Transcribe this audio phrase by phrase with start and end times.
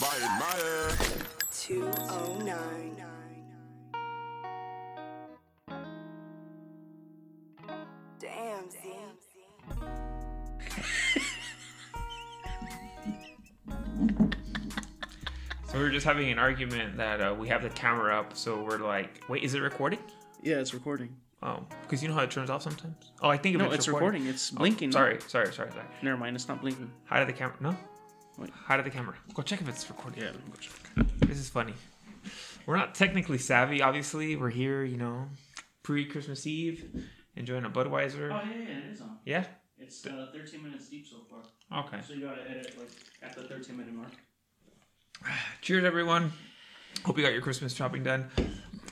[0.00, 1.14] Bite my ass.
[1.50, 3.04] 209.
[8.20, 8.78] Damn, Z.
[15.70, 18.62] So we were just having an argument that uh, we have the camera up, so
[18.62, 19.98] we're like, wait, is it recording?
[20.42, 21.14] Yeah, it's recording.
[21.42, 23.12] Oh, because you know how it turns off sometimes.
[23.20, 24.22] Oh, I think No, it's, it's recording.
[24.22, 24.26] recording.
[24.34, 24.92] It's Oh, blinking.
[24.92, 25.84] sorry, sorry, sorry, sorry.
[26.02, 26.36] Never mind.
[26.36, 26.90] It's not blinking.
[27.04, 27.54] How did the camera?
[27.60, 27.76] No.
[28.38, 28.50] Wait.
[28.66, 29.14] How did the camera?
[29.34, 30.20] Go check if it's recording.
[30.22, 30.30] Yeah.
[30.30, 31.06] let me go check.
[31.28, 31.74] This is funny.
[32.66, 34.36] We're not technically savvy, obviously.
[34.36, 35.26] We're here, you know,
[35.82, 36.84] pre Christmas Eve,
[37.36, 38.30] enjoying a Budweiser.
[38.32, 39.18] Oh yeah, yeah, it is on.
[39.24, 39.44] Yeah.
[39.78, 41.80] It's uh, 13 minutes deep so far.
[41.84, 41.98] Okay.
[42.06, 42.90] So you gotta edit like
[43.22, 44.12] at the 13 minute mark.
[45.62, 46.32] Cheers, everyone.
[47.04, 48.28] Hope you got your Christmas shopping done.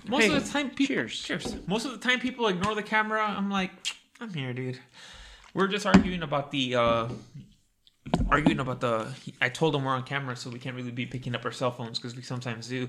[0.09, 1.21] Most Hey, of the time, people, cheers.
[1.23, 1.57] Cheers.
[1.67, 3.23] Most of the time, people ignore the camera.
[3.23, 3.73] I'm like,
[4.21, 4.79] I'm here, dude.
[5.55, 7.09] We're just arguing about the, uh,
[8.31, 9.07] arguing about the.
[9.41, 11.71] I told him we're on camera, so we can't really be picking up our cell
[11.71, 12.89] phones because we sometimes do.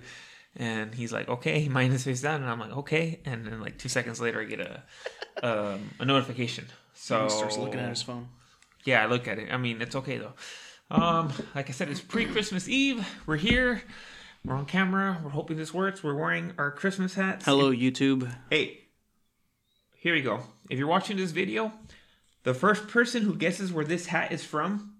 [0.55, 3.19] And he's like, okay, mine is face down, and I'm like, okay.
[3.25, 4.83] And then like two seconds later, I get a,
[5.43, 6.65] um, a notification.
[6.95, 8.27] So He starts looking at his phone.
[8.83, 9.49] yeah, I look at it.
[9.53, 10.33] I mean, it's okay though.
[10.89, 13.05] Um, like I said, it's pre-Christmas Eve.
[13.27, 13.83] We're here.
[14.45, 15.19] We're on camera.
[15.23, 16.03] We're hoping this works.
[16.03, 17.45] We're wearing our Christmas hats.
[17.45, 18.33] Hello, YouTube.
[18.49, 18.79] Hey,
[19.99, 20.39] here we go.
[20.69, 21.73] If you're watching this video,
[22.43, 24.93] the first person who guesses where this hat is from,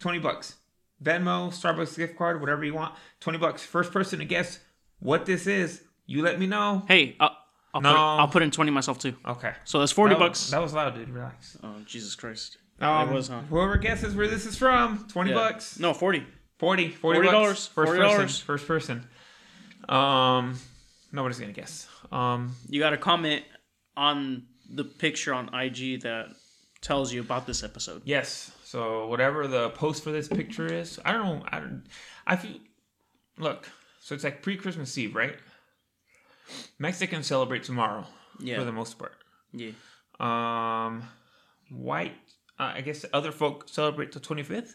[0.00, 0.56] twenty bucks.
[1.02, 3.64] Venmo, Starbucks gift card, whatever you want, twenty bucks.
[3.64, 4.58] First person to guess
[4.98, 6.82] what this is, you let me know.
[6.88, 7.36] Hey, I'll,
[7.72, 7.90] I'll, No.
[7.92, 9.14] put, I'll put in 20 myself too.
[9.26, 9.52] Okay.
[9.64, 10.50] So that's 40 That was- bucks.
[10.50, 11.08] That was loud, dude.
[11.08, 11.56] Relax.
[11.62, 12.58] Oh, Jesus Christ.
[12.82, 13.40] Um, it was, huh?
[13.48, 15.36] Whoever guesses where this is from, twenty Yeah.
[15.36, 15.78] bucks.
[15.78, 16.26] No, 40.
[16.58, 17.68] 40 40 $40.
[17.68, 18.16] First $40.
[18.16, 18.44] person.
[18.46, 19.08] First person.
[19.88, 20.58] Um,
[21.12, 21.88] nobody's gonna guess.
[22.12, 23.44] Um, You gotta comment
[23.96, 26.28] on the picture on IG that
[26.80, 28.02] tells you about this episode.
[28.04, 28.52] yes.
[28.70, 31.44] So whatever the post for this picture is, I don't know.
[31.50, 31.82] I don't.
[32.24, 32.58] I feel.
[33.36, 33.68] Look.
[34.00, 35.34] So it's like pre-Christmas Eve, right?
[36.78, 38.06] Mexicans celebrate tomorrow
[38.38, 38.58] Yeah.
[38.60, 39.16] for the most part.
[39.52, 39.72] Yeah.
[40.20, 41.02] Um,
[41.68, 42.14] white.
[42.60, 44.74] Uh, I guess other folk celebrate the 25th,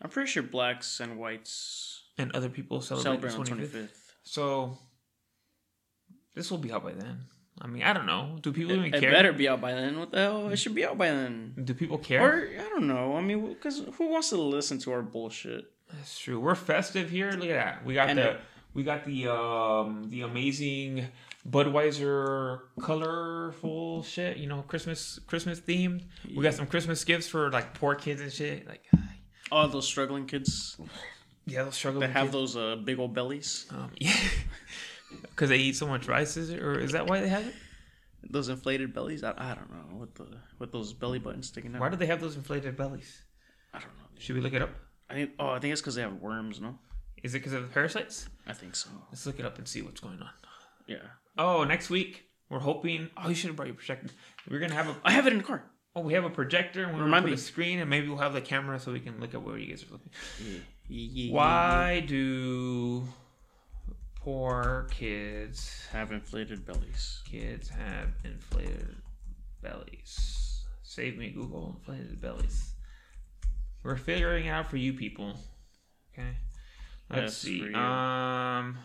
[0.00, 3.70] I'm pretty sure blacks and whites and other people celebrate, celebrate the 25th.
[3.88, 4.00] 25th.
[4.22, 4.78] So
[6.34, 7.26] this will be out by then.
[7.60, 8.36] I mean, I don't know.
[8.40, 9.10] Do people even It care?
[9.12, 9.98] better be out by then.
[9.98, 10.48] What the hell?
[10.50, 11.54] It should be out by then.
[11.64, 12.20] Do people care?
[12.22, 13.16] Or I don't know.
[13.16, 15.70] I mean, because who wants to listen to our bullshit?
[15.92, 16.40] That's true.
[16.40, 17.30] We're festive here.
[17.30, 17.84] Look at that.
[17.86, 18.40] We got And the it-
[18.74, 21.06] we got the um the amazing
[21.48, 24.36] Budweiser colorful shit.
[24.36, 26.02] You know, Christmas Christmas themed.
[26.34, 28.66] We got some Christmas gifts for like poor kids and shit.
[28.66, 28.82] Like
[29.52, 30.76] All those struggling kids
[31.46, 32.32] yeah, those struggling that have kids.
[32.32, 34.12] those uh, big old bellies, Um, yeah,
[35.22, 36.36] because they eat so much rice.
[36.36, 37.54] Is it or is that why they have it?
[38.30, 39.22] those inflated bellies.
[39.22, 40.26] I, I don't know with the
[40.58, 41.80] with those belly buttons sticking out.
[41.80, 43.22] Why do they have those inflated bellies?
[43.72, 44.06] I don't know.
[44.18, 44.70] Should we look it up?
[45.10, 45.30] I think.
[45.38, 46.60] Oh, I think it's because they have worms.
[46.60, 46.78] No,
[47.22, 48.28] Is it because of the parasites?
[48.46, 48.88] I think so.
[49.10, 50.30] Let's look it up and see what's going on.
[50.86, 50.98] Yeah,
[51.36, 53.10] Oh, next week we're hoping.
[53.16, 54.08] Oh, you should have brought your projector.
[54.50, 54.96] We're gonna have a.
[55.04, 55.64] I have it in the car.
[55.96, 56.84] Oh, we have a projector.
[56.84, 57.34] and We're gonna put me.
[57.34, 59.68] a screen, and maybe we'll have the camera so we can look at where you
[59.68, 60.10] guys are looking.
[60.42, 60.58] Yeah.
[60.88, 63.04] Yeah, yeah, Why do
[64.24, 67.22] poor kids have inflated bellies?
[67.30, 68.96] kids have inflated
[69.62, 70.64] bellies?
[70.82, 71.76] Save me, Google.
[71.78, 72.72] Inflated bellies.
[73.82, 75.34] We're figuring out for you people.
[76.12, 76.30] Okay.
[77.10, 77.74] Let's see.
[77.74, 78.78] Um,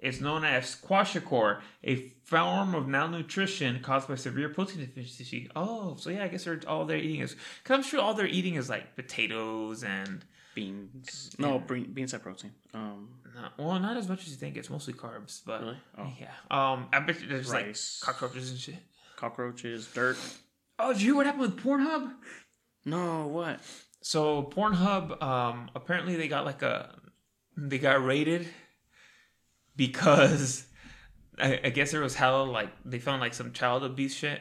[0.00, 5.48] it's known as kwashiorkor, a form of malnutrition caused by severe protein deficiency.
[5.54, 8.26] Oh, so yeah, I guess they're all they're eating is because I'm sure all they're
[8.26, 10.24] eating is like potatoes and
[10.56, 11.36] Beans.
[11.38, 12.50] No, beans have protein.
[12.72, 14.56] Um, not, well, not as much as you think.
[14.56, 15.78] It's mostly carbs, but Really?
[15.98, 16.12] Oh.
[16.18, 16.30] yeah.
[16.50, 18.00] Um, I bet there's Rice.
[18.04, 18.76] like cockroaches and shit.
[19.16, 20.16] cockroaches, dirt.
[20.78, 22.12] Oh, did you hear what happened with Pornhub?
[22.84, 23.60] No, what?
[24.02, 26.94] So Pornhub, um, apparently they got like a,
[27.56, 28.46] they got raided
[29.76, 30.66] because
[31.38, 34.40] I, I guess there was hell like they found like some child abuse shit,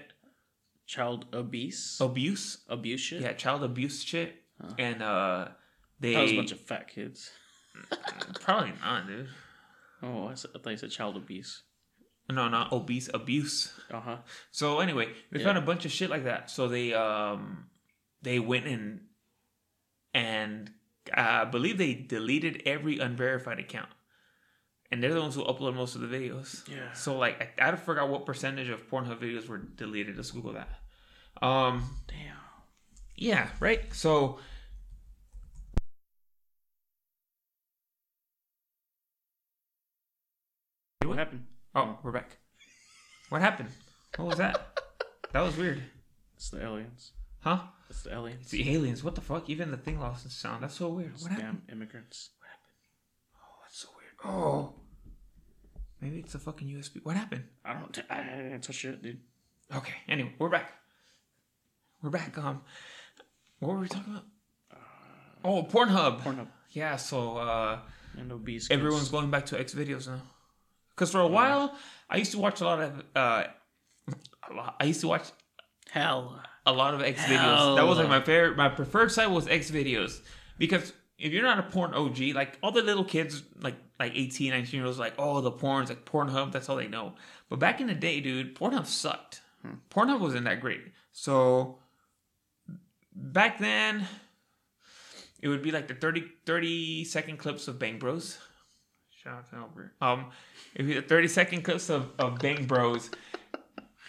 [0.88, 1.97] Child abuse.
[2.00, 3.22] abuse, Abuse shit.
[3.22, 4.69] yeah, child abuse shit, Huh.
[4.78, 5.47] and uh,
[6.00, 7.31] they That was a bunch of fat kids.
[8.41, 9.29] Probably not, dude.
[10.03, 11.64] Oh, I, thought you said child abuse.
[12.29, 13.72] No, not obese, abuse.
[13.91, 14.17] Uh huh.
[14.52, 15.46] So anyway, they Yeah.
[15.46, 16.49] found a bunch of shit like that.
[16.49, 17.67] So they um
[18.22, 19.02] they went in
[20.14, 20.72] and
[21.16, 23.90] uh, I believe they deleted every unverified account.
[24.91, 26.67] And they're the ones who upload most of the videos.
[26.70, 26.94] Yeah.
[26.94, 30.16] So like I, I forgot what percentage of Pornhub videos were deleted.
[30.16, 30.70] Let's Google that.
[31.46, 32.38] Um Damn.
[33.16, 33.94] yeah, right?
[33.94, 34.40] So
[41.16, 41.46] What happened?
[41.73, 42.35] Oh, we're back.
[43.29, 43.70] What happened?
[44.17, 44.82] What was that?
[45.32, 45.82] that was weird.
[46.35, 47.14] It's the aliens.
[47.40, 47.59] Huh?
[47.90, 48.41] It's the aliens.
[48.41, 49.02] It's the aliens.
[49.02, 49.50] What the fuck?
[49.50, 50.62] Even the thing lost its sound.
[50.64, 51.12] That's so weird.
[51.14, 51.62] It's What happened?
[51.70, 52.32] damn immigrants.
[52.40, 53.38] What happened?
[53.38, 53.56] Oh.
[53.64, 54.35] That's so weird.
[54.35, 54.73] Oh.
[56.02, 57.00] Maybe it's a fucking USB.
[57.06, 57.46] What happened?
[57.64, 57.97] I don't.
[58.09, 59.22] I, I didn't touch it, dude.
[59.73, 59.94] Okay.
[60.09, 60.73] Anyway, we're back.
[62.02, 62.38] We're back.
[62.38, 62.61] Um,
[63.59, 64.26] what were we talking about?
[65.46, 66.23] Oh, Pornhub.
[66.23, 66.97] Pornhub Yeah.
[66.97, 67.79] So uh,
[68.18, 68.70] and obese.
[68.70, 70.22] everyone's going back to X videos now.
[70.96, 71.76] Because for a while,
[72.09, 73.03] I used to watch a lot of.
[73.16, 73.44] Uh,
[74.50, 74.76] a lot.
[74.80, 75.24] I used to watch
[75.90, 76.42] hell.
[76.66, 77.76] a lot of X videos.
[77.76, 78.56] That was like my favorite.
[78.56, 80.22] My preferred site was X videos
[80.58, 84.52] because if you're not a porn OG, like all the little kids, like like 18,
[84.52, 86.52] 19 year olds, like oh the porn's like Pornhub.
[86.52, 87.14] That's all they know.
[87.50, 89.42] But back in the day, dude, Pornhub sucked.
[89.90, 90.82] Pornhub wasn't that great.
[91.12, 91.80] So
[93.16, 94.06] back then,
[95.42, 98.38] it would be like the 30, 30 second clips of Bang Bros.
[99.25, 99.93] Shout out to Albert.
[100.01, 100.25] Um,
[100.77, 103.09] be the 30 second clips of, of Bang Bros.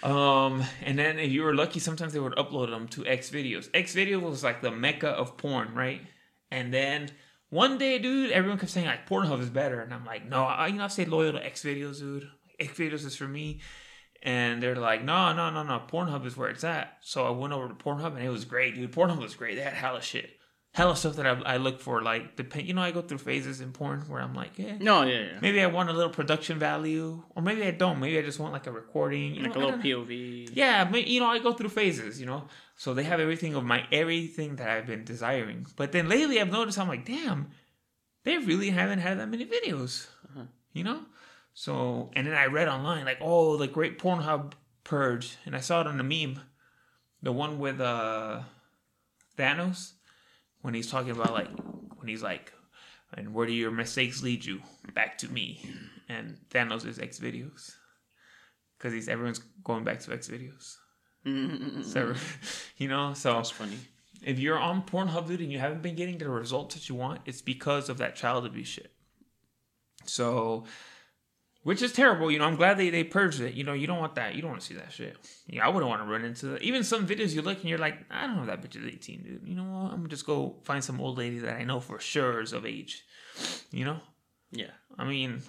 [0.02, 3.70] Um, and then if you were lucky, sometimes they would upload them to X videos.
[3.72, 6.02] X video was like the mecca of porn, right?
[6.50, 7.08] And then
[7.48, 10.66] one day, dude, everyone kept saying like Pornhub is better, and I'm like, no, I
[10.66, 12.28] you know I stay loyal to X videos, dude.
[12.60, 13.60] X videos is for me.
[14.22, 16.98] And they're like, no, no, no, no, Pornhub is where it's at.
[17.00, 18.92] So I went over to Pornhub, and it was great, dude.
[18.92, 19.56] Pornhub was great.
[19.56, 20.36] They had hella shit,
[20.76, 22.02] hella stuff that I, I look for.
[22.02, 25.05] Like, depend, you know, I go through phases in porn where I'm like, yeah, No,
[25.05, 25.38] yeah, yeah.
[25.40, 27.99] maybe I want a little production value, or maybe I don't.
[27.99, 29.81] Maybe I just want like a recording, you Like know, a little.
[29.81, 30.50] POV.
[30.52, 32.44] Yeah, you know, I go through phases, you know.
[32.76, 35.67] So they have everything of my everything that I've been desiring.
[35.76, 37.49] But then lately, I've noticed I'm like, damn,
[38.25, 40.08] they really haven't had that many videos,
[40.75, 41.00] you know.
[41.55, 44.52] So and then I read online like, oh, the great Pornhub
[44.84, 46.38] purge, and I saw it on the meme,
[47.23, 48.40] the one with uh
[49.38, 49.93] Thanos,
[50.66, 51.48] when he's talking about like
[51.94, 52.52] when he's like,
[53.14, 54.60] and where do your mistakes lead you?
[54.94, 55.64] Back to me.
[56.08, 57.76] And Thanos is X videos
[58.76, 60.74] because he's everyone's going back to X videos.
[61.24, 61.82] Mm-hmm.
[61.82, 62.14] So,
[62.78, 63.78] you know, so That's funny.
[64.24, 67.20] if you're on Pornhub, dude, and you haven't been getting the results that you want,
[67.26, 68.90] it's because of that child abuse shit.
[70.04, 70.64] So,
[71.66, 72.30] which is terrible.
[72.30, 73.54] You know, I'm glad they, they purged it.
[73.54, 74.36] You know, you don't want that.
[74.36, 75.16] You don't want to see that shit.
[75.48, 76.62] Yeah, I wouldn't want to run into that.
[76.62, 78.86] Even some videos you look and you're like, I don't know if that bitch is
[78.86, 79.40] 18, dude.
[79.44, 79.90] You know what?
[79.90, 82.52] I'm going to just go find some old lady that I know for sure is
[82.52, 83.02] of age.
[83.72, 83.98] You know?
[84.52, 84.70] Yeah.
[84.96, 85.42] I mean,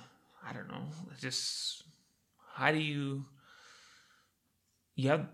[0.44, 0.86] I don't know.
[1.12, 1.84] It's just
[2.56, 3.26] how do you?
[4.96, 5.26] Yeah,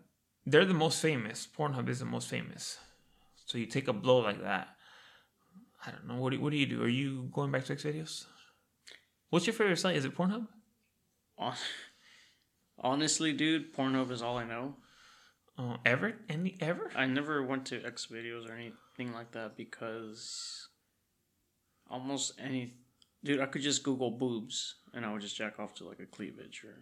[0.46, 1.48] they're the most famous.
[1.58, 2.78] Pornhub is the most famous.
[3.46, 4.68] So you take a blow like that.
[5.88, 6.22] I don't know.
[6.22, 6.84] What do, what do you do?
[6.84, 8.26] Are you going back to X videos?
[9.30, 9.96] What's your favorite site?
[9.96, 10.46] Is it Pornhub?
[11.38, 11.56] Hon-
[12.80, 14.76] Honestly, dude, Pornhub is all I know.
[15.58, 16.16] Uh, ever?
[16.30, 16.92] Any ever?
[16.96, 20.68] I never went to X videos or anything like that because
[21.90, 22.74] almost any
[23.24, 26.06] dude, I could just Google boobs and I would just jack off to like a
[26.08, 26.76] cleavage or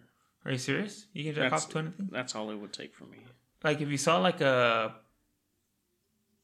[0.44, 1.06] Are you serious?
[1.12, 2.08] You can jack That's- off to anything?
[2.10, 3.18] that's all it would take for me.
[3.62, 4.94] Like if you saw like a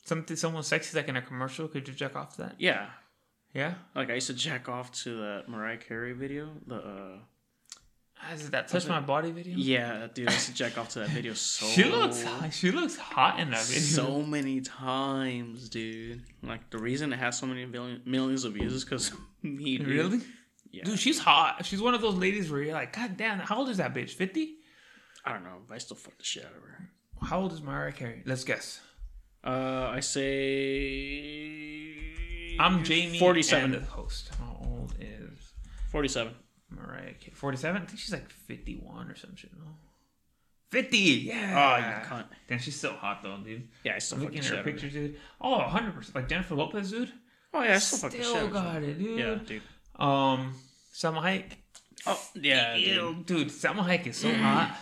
[0.04, 2.54] something someone sexy like in a commercial, could you jack off to that?
[2.58, 2.90] Yeah.
[3.54, 3.74] Yeah.
[3.94, 6.50] Like I used to jack off to that Mariah Carey video.
[6.66, 7.18] The uh
[8.32, 9.54] Is it that touch my body video?
[9.56, 12.96] yeah, dude, I used to jack off to that video so She looks she looks
[12.96, 13.82] hot in that video.
[13.82, 16.22] so many times, dude.
[16.42, 19.12] Like the reason it has so many million, millions of views is because
[19.42, 19.86] me, dude.
[19.88, 20.20] really?
[20.70, 20.84] Yeah.
[20.84, 21.64] Dude, she's hot.
[21.64, 24.10] She's one of those ladies where you're like, God damn, how old is that bitch?
[24.10, 24.56] 50?
[25.24, 26.90] I don't know, but I still fuck the shit out of her.
[27.22, 28.22] How old is Mariah Carey?
[28.26, 28.80] Let's guess.
[29.44, 31.94] Uh, I say
[32.58, 33.18] I'm Jamie.
[33.18, 33.74] Forty-seven.
[33.74, 34.30] and the host.
[34.38, 35.52] How old is
[35.90, 36.34] Forty-seven.
[37.14, 37.34] Carey?
[37.34, 37.82] 47?
[37.82, 39.50] I think she's like 51 or some shit.
[39.58, 39.64] No.
[40.70, 41.30] 50!
[41.30, 42.00] Oh, Yeah.
[42.02, 42.24] you cunt.
[42.48, 43.68] Damn, she's so hot though, dude.
[43.84, 45.16] Yeah, I still I'm fuck the looking at her pictures, dude.
[45.40, 46.14] Oh, 100%.
[46.14, 47.12] Like Jennifer Lopez, dude.
[47.54, 49.18] Oh yeah, I still fuck the shit Still got it, dude.
[49.18, 49.62] Yeah, dude.
[49.98, 50.54] Um,
[50.92, 51.52] Salma Hayek.
[52.06, 53.26] Oh yeah, Ew, dude.
[53.26, 53.48] dude.
[53.48, 54.76] Salma Hayek is so hot.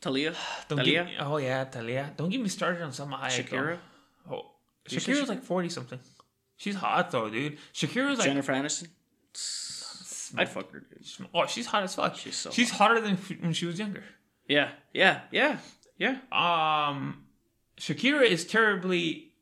[0.00, 0.34] Talia,
[0.68, 2.12] Don't Talia, me, oh yeah, Talia.
[2.16, 3.48] Don't get me started on Salma Hayek.
[3.50, 3.56] though.
[3.56, 3.78] Shakira,
[4.30, 4.50] Oh,
[4.88, 5.98] You Shakira's like forty something.
[6.56, 7.58] She's hot though, dude.
[7.74, 8.88] Shakira's like, Jennifer Aniston.
[10.36, 11.28] I'd fuck her, dude.
[11.34, 12.16] oh, she's hot as fuck.
[12.16, 14.04] She's so she's hotter than f- when she was younger.
[14.48, 15.58] Yeah, yeah, yeah,
[15.98, 16.18] yeah.
[16.32, 17.24] Um,
[17.78, 19.32] Shakira is terribly.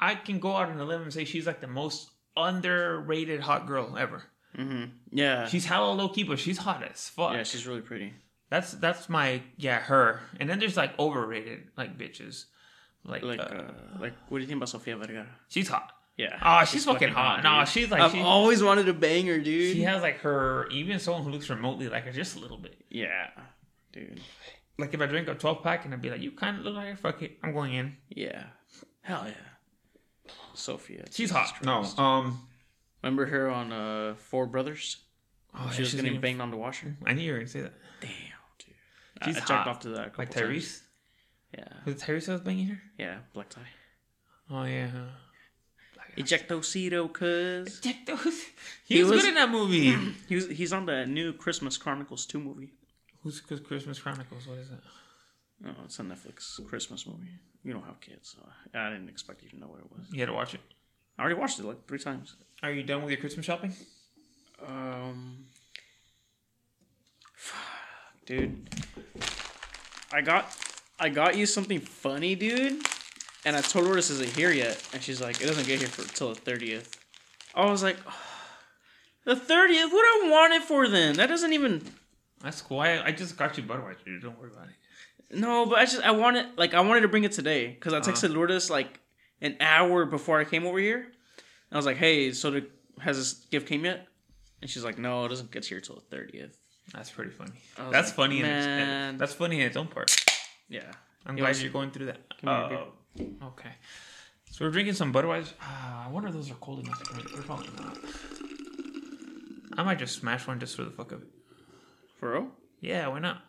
[0.00, 3.66] I can go out on a limb and say she's like the most underrated hot
[3.66, 4.24] girl ever.
[4.56, 4.84] Mm-hmm.
[5.12, 7.32] Yeah, She's hella low key, but she's hot as fuck.
[7.34, 8.12] yeah, she's really pretty.
[8.48, 10.20] That's that's my yeah her.
[10.40, 12.44] And then there's like overrated like bitches,
[13.04, 15.26] like, Like, uh, uh, like, what do you think about Sofia Vergara?
[15.48, 15.92] she's hot.
[16.16, 16.38] Yeah.
[16.42, 17.42] Oh, she's, fucking, hot.
[17.42, 19.74] No, she's like I've she, always wanted to bang her, dude.
[19.74, 22.76] she has like her even someone who looks remotely like her just a little bit.
[22.88, 23.28] Yeah,
[23.92, 24.20] dude.
[24.78, 26.74] Like if I drink a twelve pack and I'd be like, you kind of look
[26.74, 26.96] like her.
[26.96, 27.96] Fuck it, I'm going in.
[28.08, 28.44] Yeah.
[29.02, 30.32] Hell yeah.
[30.54, 31.04] Sophia.
[31.08, 31.64] She's Jesus hot.
[31.64, 32.40] No, um,
[33.02, 34.96] Remember her on uh, Four Brothers?
[35.54, 36.96] oh, she was she's getting even- banged on the washer.
[37.04, 37.74] I knew you were gonna say that.
[38.00, 38.10] Damn,
[38.58, 38.74] dude.
[39.24, 39.68] She's I, I hot.
[39.68, 39.98] off to that.
[39.98, 40.82] a Like couple times.
[41.56, 41.68] Yeah.
[41.84, 42.80] Was it Tyrese that was banging her?
[42.98, 43.18] Yeah.
[43.34, 43.60] Black tie.
[44.50, 44.88] Oh yeah.
[46.16, 47.80] Black Ejectocito, cuz.
[47.80, 48.42] Check those.
[48.84, 49.94] He, He was, was- good in that movie.
[50.28, 52.72] He was, he's on the new Christmas Chronicles 2 movie.
[53.22, 54.46] Who's Who's Christmas Chronicles?
[54.46, 54.80] What is that?
[55.66, 57.30] Oh, it's a Netflix Christmas movie.
[57.64, 58.46] You don't have kids, so
[58.78, 60.06] I didn't expect you to know what it was.
[60.12, 60.60] You had to watch it.
[61.18, 62.36] I already watched it like three times.
[62.62, 63.72] Are you done with your Christmas shopping?
[64.64, 65.46] Um,
[67.34, 67.58] fuck,
[68.26, 68.68] dude,
[70.12, 70.54] I got,
[71.00, 72.80] I got you something funny, dude,
[73.46, 75.88] and I told her this isn't here yet, and she's like, it doesn't get here
[75.88, 76.98] for till the thirtieth.
[77.54, 77.96] I was like,
[79.24, 79.92] the thirtieth?
[79.92, 81.16] What do I want it for then?
[81.16, 81.82] That doesn't even.
[82.42, 82.80] That's cool.
[82.80, 84.04] I, I just got you Budweiser.
[84.04, 84.22] Dude.
[84.22, 85.38] Don't worry about it.
[85.38, 88.00] No, but I just I wanted like I wanted to bring it today because I
[88.00, 89.00] texted Lourdes like
[89.40, 91.06] an hour before I came over here.
[91.70, 92.66] I was like, "Hey, so the,
[93.00, 94.06] has this gift came yet?"
[94.60, 96.54] And she's like, "No, it doesn't get here till the 30th.
[96.92, 97.60] That's pretty funny.
[97.90, 98.40] That's like, funny.
[98.40, 100.14] In its, that's funny in its own part.
[100.68, 100.82] Yeah,
[101.26, 102.28] I'm It glad you're going through that.
[102.40, 102.84] Give me your Uh,
[103.42, 103.72] okay.
[104.50, 105.52] So we're drinking some Budweiser.
[105.60, 107.32] Ah, I wonder if those are cold enough to drink.
[107.32, 107.98] They're probably not.
[109.78, 111.28] I might just smash one just for the fuck of it.
[112.18, 112.48] for real?
[112.80, 113.42] Yeah, why not?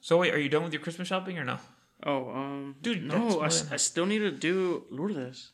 [0.00, 1.58] So wait, are you done with your Christmas shopping or no?
[2.04, 5.52] Oh, um, Dude, no, I, more s- than- I still need to do Lourdes.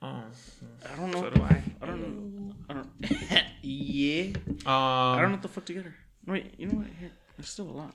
[0.00, 1.22] Oh, I don't know.
[1.22, 1.62] so do I.
[1.82, 2.54] I don't know.
[2.70, 2.90] I don't.
[3.62, 4.24] yeah,
[4.64, 5.94] Um, I don't know what the fuck to get her.
[6.26, 6.86] Wait, you know what?
[7.00, 7.94] Here, there's still a lot.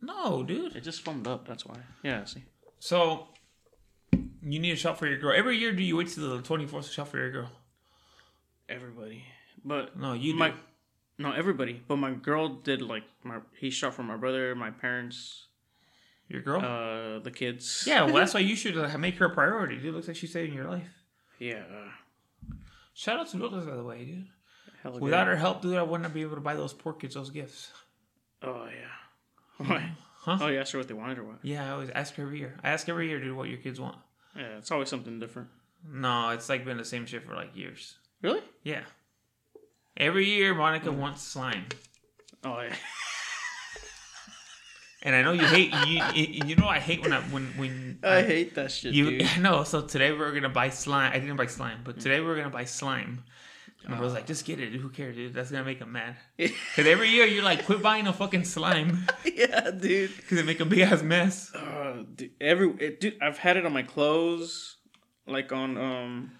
[0.00, 0.76] No, dude.
[0.76, 1.48] It just foamed up.
[1.48, 1.76] That's why.
[2.04, 2.44] Yeah, see.
[2.80, 3.28] So
[4.42, 5.34] you need to shop for your girl.
[5.36, 7.50] Every year, do you wait till the 24th to shop for your girl?
[8.68, 9.24] Everybody,
[9.64, 10.38] but No, you do.
[10.38, 10.52] my
[11.20, 15.46] no everybody but my girl did like my he shot for my brother my parents
[16.28, 16.60] Your girl?
[16.60, 19.78] uh the kids yeah, well, that's why you should uh, make her a priority.
[19.78, 20.86] Dude, looks like she's saving your life.
[21.40, 21.62] yeah
[22.94, 24.26] Shout out to Lourdes, by the way, dude.
[24.82, 25.30] hella Without good.
[25.30, 27.72] her help, dude, I wouldn't be able to buy those poor kids those gifts.
[28.42, 29.90] oh yeah Why?
[30.28, 30.38] Huh?
[30.44, 32.38] oh you asked her what they wanted or what Yeah, I always ask her every
[32.38, 32.54] year.
[32.62, 33.96] I ask every year, dude, what your kids want.
[34.36, 35.48] yeah it's always something different
[35.90, 37.96] No, it's like been the same shit for like years.
[38.22, 38.82] really Yeah.
[39.96, 41.64] Every year, Monica wants slime.
[42.44, 42.74] oh yeah
[45.02, 46.02] And I know you hate you.
[46.48, 49.18] You, know I hate when I when when I hate that shit you.
[49.18, 51.12] dude No, so today we are gonna buy slime.
[51.14, 52.02] I didn't buy slime, but mm.
[52.02, 53.22] today we are gonna buy slime.
[53.88, 54.70] And I was like, just get it.
[54.70, 54.80] Dude.
[54.82, 55.32] Who cares, dude?
[55.34, 56.16] That's gonna make him mad.
[56.36, 60.60] Because every year you're like, quit buying a fucking slime yeah dude because it make
[60.60, 61.52] a big ass mess.
[61.54, 64.76] uh, dude, every it, dude I've had it on my clothes
[65.26, 66.32] like on um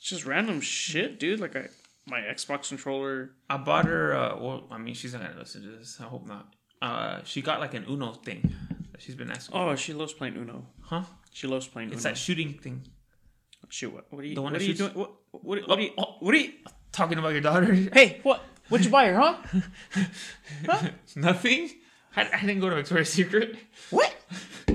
[0.00, 1.68] just random shit dude like I
[2.06, 4.14] my Xbox controller I bought her.
[4.16, 5.98] Uh, well, I mean, she's not gonna listen to this.
[6.00, 6.54] I hope not.
[6.80, 8.52] Uh, she got like an Uno thing
[8.98, 9.56] she's been asking.
[9.56, 11.02] oh she loves playing Uno Huh?
[11.32, 12.10] She loves playing It's Uno.
[12.14, 12.86] that shooting thing.
[13.68, 14.06] Shoot, what?
[14.12, 14.34] What are you?
[14.34, 14.92] The one what are you doing?
[14.92, 15.12] What?
[15.32, 15.68] What?
[15.68, 15.90] What are you?
[15.96, 16.52] What are you?
[16.92, 17.74] Talking about your daughter.
[17.92, 18.42] Hey, what?
[18.68, 19.36] What'd you buy her, huh?
[21.16, 21.70] Nothing.
[22.16, 23.56] I, I didn't go to Victoria's Secret.
[23.90, 24.12] What?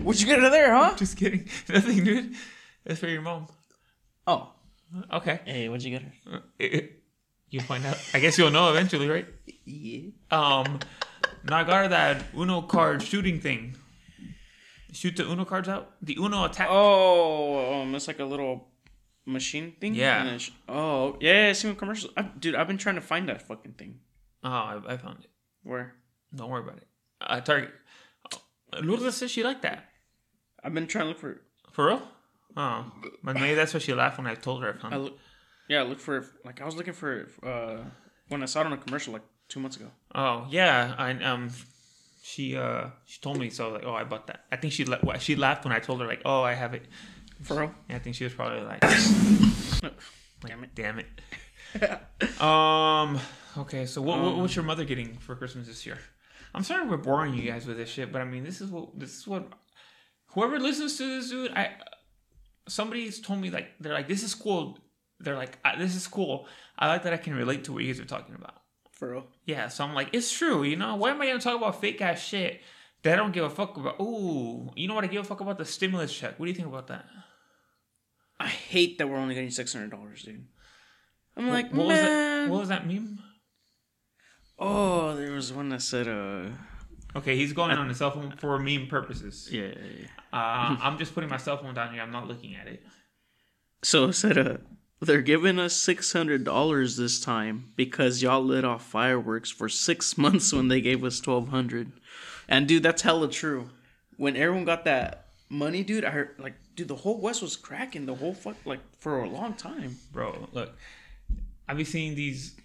[0.01, 0.95] What'd you get her there, huh?
[0.98, 1.50] Just kidding.
[1.67, 2.36] Nothing, dude.
[2.86, 3.48] That's for your mom.
[4.27, 4.53] Oh.
[5.12, 5.39] Okay.
[5.45, 6.41] Hey, what'd you get her?
[6.62, 6.81] Uh,
[7.50, 7.98] You'll find out.
[8.13, 9.27] I guess you'll know eventually, right?
[9.65, 10.12] Yeah.
[10.31, 10.79] Um,
[11.43, 13.75] now I got her that Uno card shooting thing.
[14.93, 15.91] Shoot the Uno cards out.
[16.01, 16.67] The Uno attack.
[16.71, 18.69] Oh, um, it's like a little
[19.25, 19.95] machine thing.
[19.95, 20.37] Yeah.
[20.37, 21.53] Sh- oh, yeah, yeah.
[21.53, 22.13] Seen commercials.
[22.17, 23.99] I, dude, I've been trying to find that fucking thing.
[24.43, 25.29] Oh, I, I found it.
[25.63, 25.93] Where?
[26.35, 26.87] Don't worry about it.
[27.21, 27.71] Uh, Target.
[28.33, 28.39] Oh,
[28.81, 29.85] Lourdes says she liked that.
[30.63, 31.41] I've been trying to look for.
[31.71, 32.01] For real?
[32.57, 32.91] Oh,
[33.23, 35.01] but maybe that's why she laughed when I told her I found I it.
[35.01, 35.17] look.
[35.69, 36.17] Yeah, I looked for.
[36.17, 37.77] it- Like I was looking for it uh,
[38.29, 39.87] when I saw it on a commercial like two months ago.
[40.13, 41.49] Oh yeah, I um,
[42.23, 43.69] she uh, she told me so.
[43.69, 44.45] Like, oh, I bought that.
[44.51, 46.85] I think she la- she laughed when I told her like, oh, I have it.
[47.41, 47.74] For real?
[47.89, 48.81] Yeah, I think she was probably like,
[50.45, 50.75] Damn it.
[50.75, 52.41] damn it.
[52.41, 53.19] um.
[53.57, 55.98] Okay, so what, what what's your mother getting for Christmas this year?
[56.53, 58.98] I'm sorry we're boring you guys with this shit, but I mean, this is what
[58.98, 59.51] this is what
[60.27, 61.71] whoever listens to this dude, I
[62.67, 64.77] somebody's told me like they're like this is cool.
[65.19, 66.48] They're like this is cool.
[66.77, 68.55] I like that I can relate to what you guys are talking about.
[68.91, 69.27] For real?
[69.45, 70.95] Yeah, so I'm like, it's true, you know.
[70.95, 72.62] Why am I gonna talk about fake ass shit
[73.03, 74.00] that I don't give a fuck about?
[74.00, 76.39] Ooh, you know what I give a fuck about the stimulus check.
[76.39, 77.05] What do you think about that?
[78.41, 80.45] I hate that we're only getting six hundred dollars, dude.
[81.38, 82.10] I'm like, what was that?
[82.10, 82.50] man.
[82.50, 83.19] What was that meme?
[84.60, 86.50] Oh, there was one that said, uh,
[87.15, 89.50] Okay, he's going on his cell phone for meme purposes.
[89.51, 90.07] yeah, yeah, yeah.
[90.31, 92.01] Uh, I'm just putting my cell phone down here.
[92.01, 92.83] I'm not looking at it.
[93.83, 94.57] So it said, uh,
[95.01, 100.17] they're giving us six hundred dollars this time because y'all lit off fireworks for six
[100.17, 101.91] months when they gave us twelve hundred.
[102.48, 103.69] And dude, that's hella true.
[104.17, 108.05] When everyone got that money, dude, I heard like, dude, the whole West was cracking
[108.05, 109.98] the whole fuck like for a long time.
[110.12, 110.75] Bro, look,
[111.67, 112.55] I've been seeing these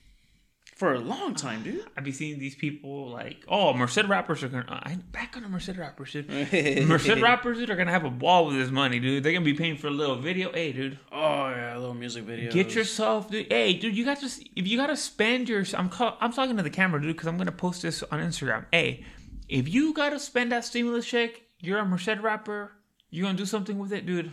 [0.77, 1.85] for a long time, dude.
[1.97, 4.67] I've been seeing these people like, oh, Merced rappers are gonna.
[4.69, 6.29] I back on the Merced rappers, dude.
[6.87, 9.23] Merced rappers dude, are gonna have a ball with this money, dude.
[9.23, 10.53] They're gonna be paying for a little video.
[10.53, 12.53] Hey, dude, Oh yeah, a little music video.
[12.53, 13.47] get yourself, dude.
[13.51, 14.27] Hey, dude, you got to.
[14.55, 17.37] If you gotta spend your, I'm call, I'm talking to the camera, dude, because I'm
[17.37, 18.67] gonna post this on Instagram.
[18.71, 19.05] Hey,
[19.49, 22.73] if you gotta spend that stimulus check, you're a Merced rapper.
[23.11, 24.33] You're gonna do something with it, dude.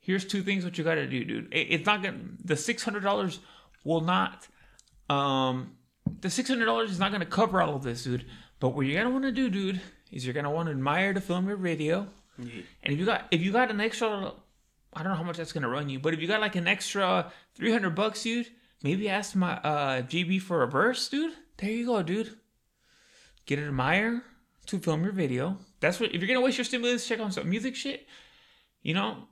[0.00, 1.52] Here's two things what you gotta do, dude.
[1.52, 2.18] It- It's not gonna.
[2.44, 3.38] The six hundred dollars
[3.84, 4.46] will not.
[5.08, 5.76] Um,
[6.20, 8.26] the six hundred dollars is not gonna cover all of this, dude.
[8.60, 11.20] But what you're gonna want to do, dude, is you're gonna want to admire to
[11.20, 12.08] film your video.
[12.38, 12.62] Yeah.
[12.82, 14.32] And if you got if you got an extra,
[14.92, 16.66] I don't know how much that's gonna run you, but if you got like an
[16.68, 18.48] extra three hundred bucks, dude,
[18.82, 21.32] maybe ask my uh GB for a verse, dude.
[21.58, 22.36] There you go, dude.
[23.46, 24.22] Get an admire
[24.66, 25.58] to film your video.
[25.82, 28.06] That's what if you're gonna waste your stimulus check on some music shit,
[28.82, 29.24] you know,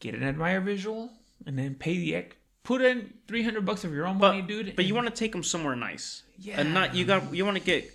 [0.00, 1.10] get an admire visual
[1.46, 4.42] and then pay the ex- put in three hundred bucks of your own But money,
[4.42, 4.74] dude.
[4.74, 6.24] but you want to take them somewhere nice.
[6.38, 6.60] Yeah.
[6.60, 7.88] And not you got you want to get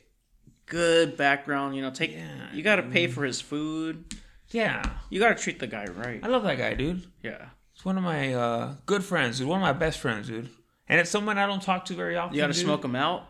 [0.67, 1.75] good background.
[1.75, 4.13] You know, take Yeah, you got to pay for his food.
[4.51, 6.19] yeah, You got to treat the guy right.
[6.23, 7.03] I love that guy, dude.
[7.21, 7.47] Yeah.
[7.75, 9.47] It's one of my uh, good friends, dude.
[9.47, 10.47] One of my best friends, dude.
[10.87, 12.35] And it's someone I don't talk to very often.
[12.35, 13.27] You got to smoke him out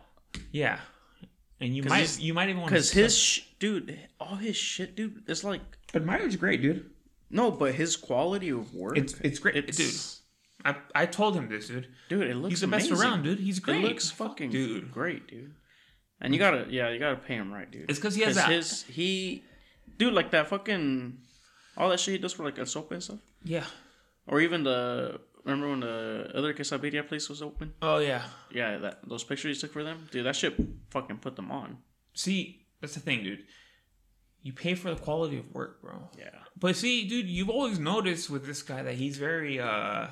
[0.52, 0.78] Yeah.
[1.60, 2.74] And you might you might even want to.
[2.74, 5.62] because his dude, all his shit, dude, it's like
[5.94, 6.90] Admire's great, dude.
[7.30, 9.96] no, but his quality of work, It's it's great, it's- dude.
[10.66, 11.88] I I told him this, dude.
[12.08, 13.38] dude, it looks He's the best around, dude.
[13.38, 13.84] He's great.
[13.84, 14.90] It looks fucking dude.
[14.90, 15.54] great, dude.
[16.20, 17.88] And you gotta, yeah, you gotta pay him right, dude.
[17.90, 19.42] It's because he has that- his he,
[19.98, 21.18] dude, like that fucking
[21.76, 23.66] all that shit he does for like a soap and stuff, Yeah.
[24.26, 27.74] or even the remember when the other quesadilla place was open?
[27.82, 28.24] Oh yeah.
[28.50, 30.54] Yeah, that those pictures he took for them, dude, that shit
[30.90, 31.78] fucking put them on.
[32.14, 33.44] See, that's the thing, dude.
[34.42, 36.08] You pay for the quality of work, bro.
[36.18, 36.28] Yeah,
[36.58, 40.08] But see, dude, you've always noticed with this guy that he's very uh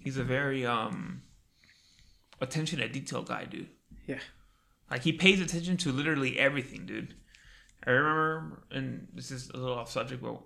[0.00, 1.22] he's a very um
[2.40, 3.68] attention to detail guy, dude.
[4.06, 4.18] yeah,
[4.90, 7.14] Like he pays attention to literally everything, dude.
[7.86, 10.40] I remember, and this is a little off subject, but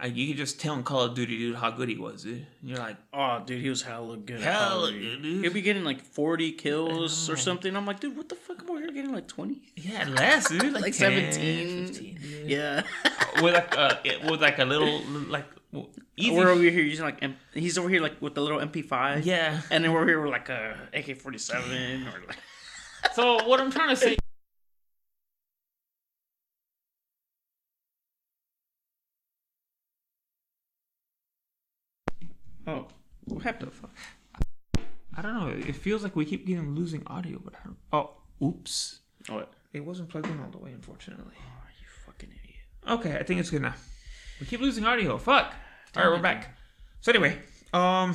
[0.00, 2.46] like you could just tell in Call of Duty, dude, how good he was, dude.
[2.60, 4.40] And you're like, Oh, dude, he was hella good.
[4.40, 5.10] Hella Call of Duty.
[5.10, 5.44] good, dude.
[5.44, 7.74] He'll be getting like forty kills or something.
[7.76, 8.62] I'm like, dude, what the fuck?
[8.94, 9.62] I'm over here getting like twenty.
[9.76, 11.86] yeah, less, dude, like, Like 10, 17.
[11.88, 12.18] 15.
[12.46, 12.82] Yeah.
[13.42, 13.96] with like uh,
[14.30, 15.46] with like a little like
[16.16, 16.30] easy.
[16.30, 19.24] We're over here using like M- he's over here like with the little MP5.
[19.24, 19.60] yeah.
[19.70, 22.38] And then we're here with like a AK-47 or like.
[23.14, 24.16] So what I'm trying to say.
[32.66, 32.86] Oh,
[33.26, 33.72] what happened?
[35.16, 35.48] I don't know.
[35.48, 37.76] It feels like we keep getting losing audio, but I don't.
[37.92, 38.10] Oh,
[38.42, 39.00] oops!
[39.28, 39.52] Oh, what?
[39.72, 41.34] It wasn't plugged in all the way, unfortunately.
[41.36, 43.00] Oh, you fucking idiot.
[43.00, 43.74] Okay, I think it's good now.
[44.40, 45.16] We keep losing audio.
[45.18, 45.54] Fuck.
[45.96, 46.56] All right, we're back.
[47.00, 47.38] So anyway,
[47.72, 48.14] um,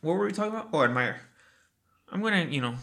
[0.00, 0.68] what were we talking about?
[0.72, 1.20] Oh, admire.
[2.10, 2.74] I'm gonna, you know,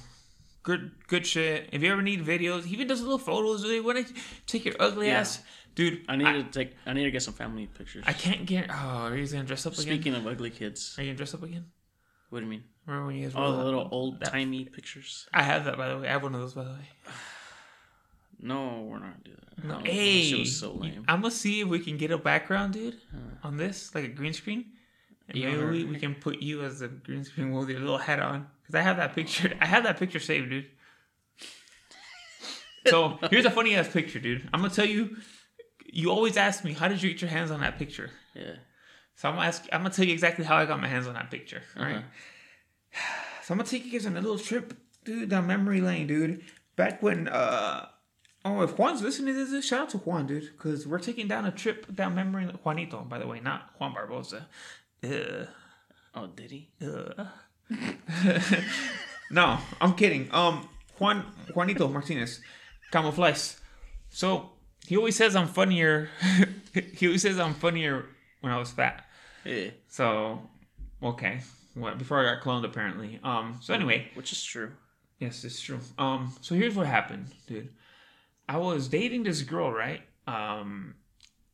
[0.64, 1.70] good, good shit.
[1.72, 3.62] If you ever need videos, he even does little photos.
[3.64, 4.14] Do they want to
[4.46, 5.20] take your ugly Yeah.
[5.22, 5.42] ass,
[5.74, 6.04] dude.
[6.08, 6.76] I need to take.
[6.86, 8.04] I need to get some family pictures.
[8.08, 8.68] I can't get.
[8.70, 8.74] Oh,
[9.08, 9.84] are you gonna dress up again?
[9.86, 11.66] Speaking of ugly kids, Are you gonna dress up again?
[12.30, 12.64] what do you mean?
[12.86, 13.34] Remember when you guys?
[13.36, 15.28] Oh, wore the little old timey pictures.
[15.34, 16.08] I have that by the way.
[16.08, 16.90] I have one of those by the way.
[18.38, 19.64] No, we're not gonna that.
[19.66, 21.06] No, hey, that was so lame.
[21.08, 22.98] I'm gonna see if we can get a background, dude,
[23.44, 24.66] on this, like a green screen.
[25.30, 28.20] And maybe we, we can put you as the green screen with your little hat
[28.20, 28.48] on.
[28.62, 29.54] Because I have that picture.
[29.60, 30.66] I have that picture saved, dude.
[32.88, 34.48] So here's a funny ass picture, dude.
[34.54, 35.18] I'm gonna tell you.
[35.92, 38.12] You always ask me, how did you get your hands on that picture?
[38.36, 38.58] Yeah.
[39.16, 39.66] So I'm gonna ask.
[39.72, 41.64] I'm gonna tell you exactly how I got my hands on that picture.
[41.76, 41.96] All right.
[41.96, 42.04] Uh-huh.
[43.44, 46.44] So I'm gonna take you guys on a little trip, dude, down memory lane, dude.
[46.76, 47.88] Back when, uh,
[48.44, 51.46] oh, if Juan's listening to this, shout out to Juan, dude, because we're taking down
[51.46, 52.46] a trip down memory.
[52.46, 52.58] Lane.
[52.64, 54.46] Juanito, by the way, not Juan Barbosa.
[55.04, 55.48] Ugh.
[56.16, 56.70] Oh, did he?
[59.32, 60.30] No, I'm kidding.
[60.32, 60.68] Um,
[61.00, 62.42] Juan Juanito Martinez,
[62.92, 63.54] camouflage.
[64.10, 64.52] So
[64.86, 66.10] he always says I'm funnier.
[66.94, 68.06] he always says I'm funnier
[68.42, 69.06] when I was fat.
[69.44, 69.72] Yeah.
[69.88, 70.42] So,
[71.02, 71.42] okay.
[71.76, 73.20] What before I got cloned apparently.
[73.24, 73.60] Um.
[73.62, 74.72] So anyway, Which is true.
[75.20, 75.80] yes, it's true.
[75.98, 76.34] Um.
[76.42, 77.70] So here's what happened, dude.
[78.50, 80.02] I was dating this girl, right?
[80.28, 80.96] Um,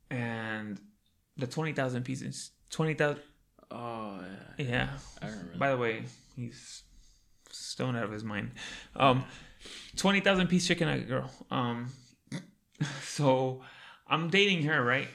[0.10, 0.80] and
[1.38, 3.22] the twenty thousand pieces, twenty thousand.
[3.72, 4.20] Oh
[4.58, 4.66] yeah.
[4.68, 4.90] Yeah.
[5.22, 5.58] I remember.
[5.58, 6.04] By the way,
[6.36, 6.84] he's
[7.50, 8.52] stoned out of his mind.
[8.96, 9.24] Um,
[9.96, 11.32] twenty thousand piece chicken nugget girl.
[11.50, 11.88] Um,
[13.04, 13.62] so
[14.08, 15.08] I'm dating her, right?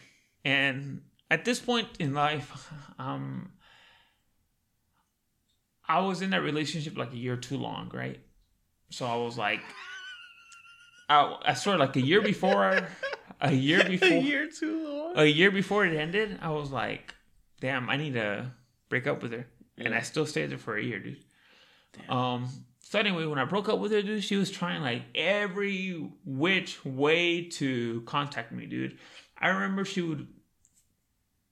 [0.45, 3.51] And at this point in life, um,
[5.89, 8.21] I was in that relationship like a year too long, right?
[8.91, 9.61] So I was like,
[11.09, 12.89] I, I swear, like a year before,
[13.41, 15.13] a year before, a year too long.
[15.17, 17.15] a year before it ended, I was like,
[17.61, 18.51] damn, I need to
[18.89, 19.47] break up with her.
[19.79, 21.19] And I still stayed there for a year, dude.
[22.09, 22.49] Um.
[22.81, 26.85] So anyway, when I broke up with her, dude, she was trying like every which
[26.85, 28.99] way to contact me, dude.
[29.37, 30.27] I remember she would.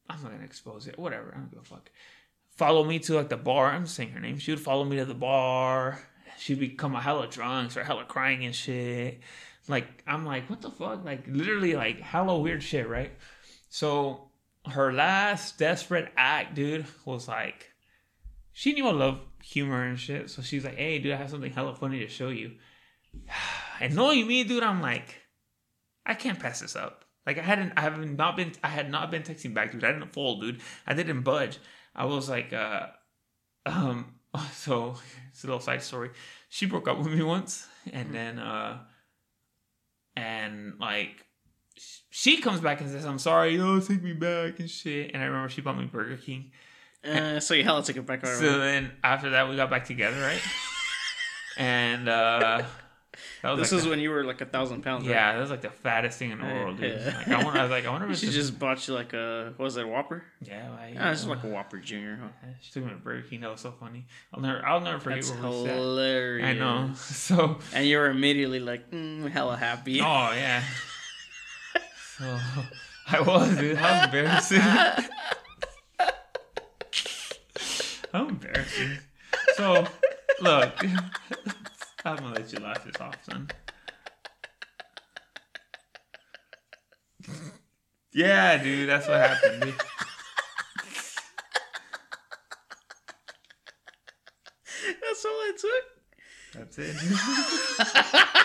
[0.09, 0.99] I'm not gonna expose it.
[0.99, 1.33] Whatever.
[1.35, 1.91] I don't give a fuck.
[2.57, 3.71] Follow me to like the bar.
[3.71, 4.39] I'm saying her name.
[4.39, 6.01] She would follow me to the bar.
[6.39, 9.21] She'd become a hella drunk, start hella crying and shit.
[9.69, 11.05] Like I'm like, what the fuck?
[11.05, 13.13] Like literally like hella weird shit, right?
[13.69, 14.31] So
[14.67, 17.71] her last desperate act, dude, was like
[18.53, 20.31] she knew I love humor and shit.
[20.31, 22.53] So she's like, hey, dude, I have something hella funny to show you.
[23.81, 25.17] And knowing me, dude, I'm like,
[26.07, 27.05] I can't pass this up.
[27.27, 29.83] Like I hadn't, I haven't not been, I had not been texting back, dude.
[29.83, 30.61] I didn't fold, dude.
[30.87, 31.59] I didn't budge.
[31.95, 32.87] I was like, uh,
[33.67, 34.15] um,
[34.53, 34.97] so
[35.31, 36.11] it's a little side story.
[36.49, 38.79] She broke up with me once, and then, uh,
[40.17, 41.25] and like,
[42.11, 45.27] she comes back and says, "I'm sorry, oh, take me back and shit." And I
[45.27, 46.53] remember she bought me Burger King.
[47.05, 48.25] Uh, so you hella took it back.
[48.25, 50.41] So then after that, we got back together, right?
[51.57, 52.63] and uh,
[53.43, 55.05] this like is the- when you were like a thousand pounds.
[55.07, 55.13] right?
[55.15, 56.99] yeah, that was like the fattest thing in the world, dude.
[57.01, 57.17] Yeah.
[57.19, 59.53] Like, I, wonder, I was like, I wonder if She just bought you like a
[59.57, 60.25] what was it, a Whopper?
[60.43, 62.19] yeah, like, Ah, it's just like a Whopper Junior.
[62.21, 62.49] Huh?
[62.61, 63.41] She took me to Burger King.
[63.41, 64.07] That was so funny.
[64.33, 65.77] I'll never, I'll never forget That's where we sat.
[65.77, 66.47] hilarious.
[66.47, 66.91] I know.
[66.95, 70.01] So, And you were immediately like, mm, hella happy.
[70.01, 70.63] oh yeah.
[72.19, 72.39] So
[73.09, 73.77] I was, dude.
[73.77, 74.61] How embarrassing.
[78.13, 78.99] How embarrassing.
[79.57, 79.87] So,
[80.41, 80.73] look,
[82.05, 83.49] I'm gonna let you laugh this off, son.
[88.13, 89.75] Yeah, dude, that's what happened, dude.
[95.01, 95.85] That's all it took.
[96.55, 96.97] That's it.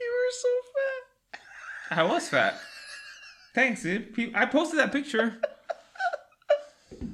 [0.00, 1.98] You were so fat.
[1.98, 2.60] I was fat.
[3.54, 4.14] Thanks, dude.
[4.14, 5.40] Pe- I posted that picture.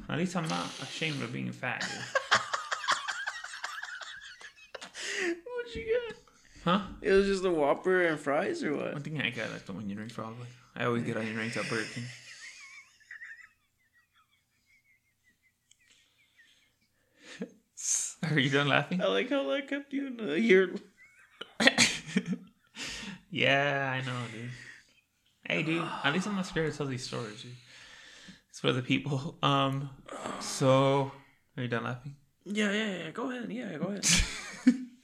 [0.09, 2.21] At least I'm not ashamed of being fat, dude.
[5.45, 6.17] What'd you get?
[6.65, 6.81] Huh?
[7.03, 8.97] It was just a Whopper and fries, or what?
[8.97, 10.47] I think I got like the onion rings probably.
[10.75, 12.05] I always get onion rings at Burger King.
[18.31, 19.03] Are you done laughing?
[19.03, 20.75] I like how that kept you in a year.
[23.31, 24.51] yeah, I know, dude.
[25.47, 25.87] Hey, dude.
[26.03, 27.53] At least I'm not scared to tell these stories, dude.
[28.49, 29.37] It's for the people.
[29.43, 29.91] Um,
[30.41, 31.13] so
[31.59, 32.17] are you done laughing?
[32.47, 33.11] Yeah, yeah, yeah.
[33.11, 33.53] Go ahead.
[33.53, 34.07] Yeah, go ahead.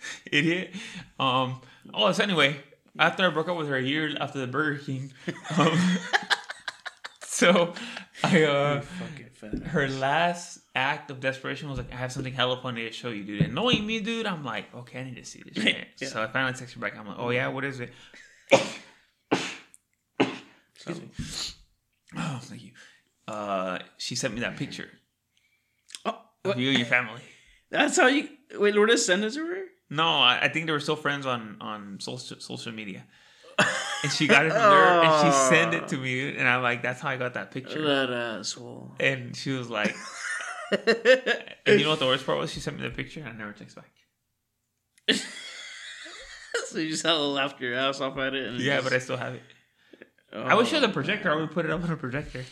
[0.33, 0.75] Idiot.
[1.19, 1.61] Um.
[1.95, 2.57] Oh, so anyway,
[2.99, 5.13] after I broke up with her a year after the Burger King,
[5.59, 5.79] um,
[7.25, 7.75] so
[8.25, 8.83] I uh.
[9.69, 13.25] Her last act of desperation was like, I have something hella funny to show you,
[13.25, 13.41] dude.
[13.41, 15.89] And knowing me, dude, I'm like, okay, I need to see this shit.
[15.99, 16.09] Yeah.
[16.09, 16.95] So I finally text her back.
[16.99, 17.91] I'm like, oh yeah, what is it?
[20.75, 21.11] Excuse me.
[22.17, 22.73] Oh, thank you.
[23.29, 24.89] Uh, she sent me that picture
[26.05, 27.23] Oh, of you and your family.
[27.71, 28.29] That's how you.
[28.59, 29.63] Wait, Lourdes send it to her?
[29.91, 33.05] No, I, I think they were still friends on on social social media.
[34.03, 36.83] And she got it from there, and she sent it to me, and I'm like,
[36.83, 38.95] "That's how I got that picture." That asshole.
[38.99, 39.95] And she was like,
[40.73, 42.53] and you know what the worst part was?
[42.53, 43.91] She sent me the picture, and I never text back.
[46.67, 48.49] so you just hella laughed your ass off at it.
[48.49, 49.43] And Yeah, just- but I still have it.
[50.33, 50.95] I wish you had a oh.
[50.95, 51.31] projector.
[51.31, 52.45] I would put it up on a projector.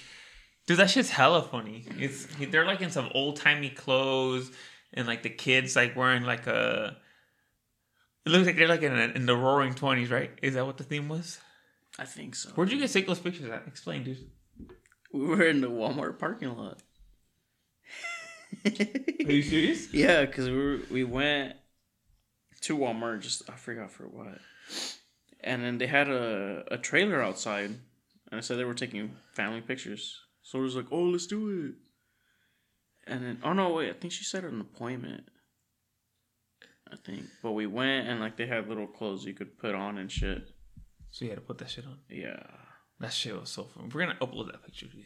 [0.66, 1.86] Dude, that shit's hella funny.
[1.96, 4.50] It's they're like in some old timey clothes,
[4.92, 6.96] and like the kids like wearing like a.
[8.28, 10.30] It looks like they're like in, a, in the Roaring Twenties, right?
[10.42, 11.40] Is that what the theme was?
[11.98, 12.50] I think so.
[12.50, 13.62] Where'd you get take those pictures at?
[13.66, 14.18] Explain, dude.
[15.14, 16.82] We were in the Walmart parking lot.
[18.66, 19.90] Are you serious?
[19.94, 21.54] yeah, because we were, we went
[22.60, 23.22] to Walmart.
[23.22, 24.40] Just I forgot for what.
[25.40, 27.80] And then they had a, a trailer outside, and
[28.30, 30.20] I said they were taking family pictures.
[30.42, 34.12] So it was like, "Oh, let's do it." And then, oh no, wait, I think
[34.12, 35.24] she said an appointment.
[36.92, 39.98] I think, but we went and like they had little clothes you could put on
[39.98, 40.48] and shit.
[41.10, 41.98] So you had to put that shit on.
[42.08, 42.42] Yeah.
[43.00, 43.90] That shit was so fun.
[43.92, 45.04] We're gonna upload that picture, dude.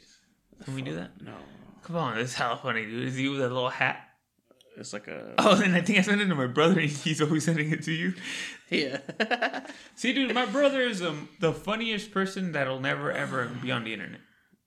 [0.64, 1.20] Can we do that?
[1.22, 1.34] No,
[1.82, 3.08] Come on, it's hella funny, dude.
[3.08, 4.08] Is you with a little hat?
[4.76, 7.20] it's like a Oh, and I think I sent it to my brother, and he's
[7.20, 8.14] always sending it to you.
[8.70, 8.98] yeah.
[9.96, 13.92] See, dude, my brother is um, the funniest person that'll never ever be on the
[13.92, 14.20] internet.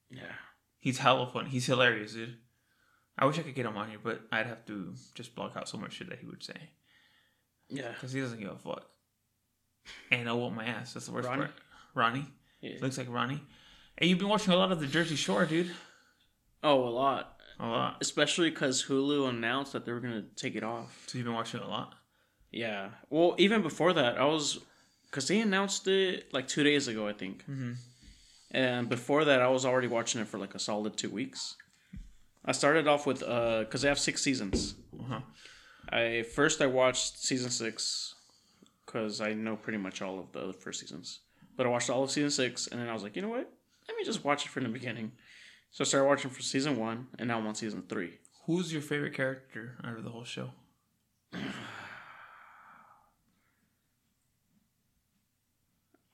[0.10, 0.34] yeah.
[0.80, 1.50] He's hella funny.
[1.50, 2.38] He's hilarious, dude.
[3.18, 5.68] I wish I could get him on here, but I'd have to just block out
[5.68, 6.54] so much shit that he would say
[7.70, 7.92] Yeah.
[7.92, 8.86] because he doesn't give a fuck.
[10.12, 10.94] And I want my ass.
[10.94, 11.42] That's the worst Ronnie?
[11.44, 11.54] part.
[11.94, 12.26] Ronnie
[12.62, 12.78] Yeah.
[12.82, 13.42] looks like Ronnie.
[13.98, 15.72] Hey, you've been watching a lot of the Jersey Shore, dude.
[16.64, 17.40] Oh, a lot.
[17.60, 17.98] A lot.
[18.02, 21.04] Especially because Hulu announced that they were gonna take it off.
[21.08, 21.96] So you've been watching a lot.
[22.52, 22.90] Yeah.
[23.10, 24.60] Well, even before that, I was
[25.06, 27.46] because they announced it like two days ago, I think.
[27.48, 27.76] Mhm.
[28.52, 31.56] And before that, I was already watching it for like a solid two weeks.
[32.44, 34.76] I started off with uh, because they have six seasons.
[35.00, 35.22] Uh-huh.
[35.90, 38.16] I first I watched season six
[38.86, 41.20] because I know pretty much all of the other first seasons.
[41.58, 43.50] But I watched all of season six, and then I was like, you know what?
[43.88, 45.12] Let me just watch it from the beginning.
[45.72, 48.20] So I started watching from season one, and now I'm on season three.
[48.46, 50.52] Who's your favorite character out of the whole show?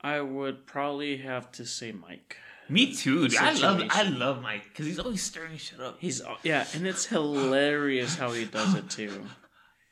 [0.02, 2.38] I would probably have to say Mike.
[2.70, 3.28] Me too.
[3.28, 3.38] dude.
[3.38, 5.98] I love I love Mike because he's always stirring shit up.
[6.00, 9.22] He's yeah, and it's hilarious how he does it too.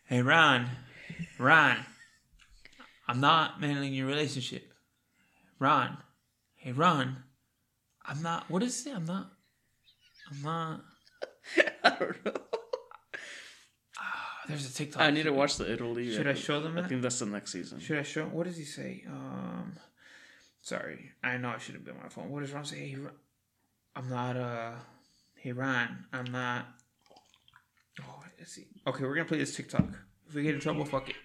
[0.10, 0.68] Hey Ron,
[1.38, 1.78] Ron,
[3.08, 4.74] I'm not managing your relationship.
[5.60, 6.00] Ron,
[6.56, 7.16] hey Ron,
[8.04, 8.50] I'm not.
[8.50, 8.86] What is it?
[8.86, 8.92] Say?
[8.92, 9.30] I'm not.
[10.32, 10.82] I'm not.
[11.84, 12.34] I don't know.
[14.48, 15.00] There's a TikTok.
[15.04, 16.12] I need to watch the Italy.
[16.12, 16.90] Should I show them I that?
[16.90, 17.80] think that's the next season.
[17.80, 18.24] Should I show?
[18.26, 19.04] What does he say?
[19.08, 19.74] Um,
[20.62, 22.32] sorry, I know I should have been on my phone.
[22.32, 22.78] What does Ron say?
[22.78, 23.14] Hey, Ron,
[23.96, 24.36] I'm not.
[24.36, 24.72] Uh,
[25.36, 26.66] hey Ron, I'm not.
[28.40, 28.72] Let's see.
[28.88, 29.84] Okay, we're gonna play this TikTok.
[30.28, 31.20] If we get in trouble, fuck it.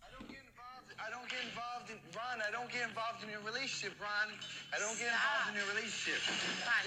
[0.00, 0.88] I don't get involved.
[0.96, 2.40] I don't get involved in Ron.
[2.40, 4.32] I don't get involved in your relationship, Ron.
[4.72, 6.16] I don't get involved in your relationship.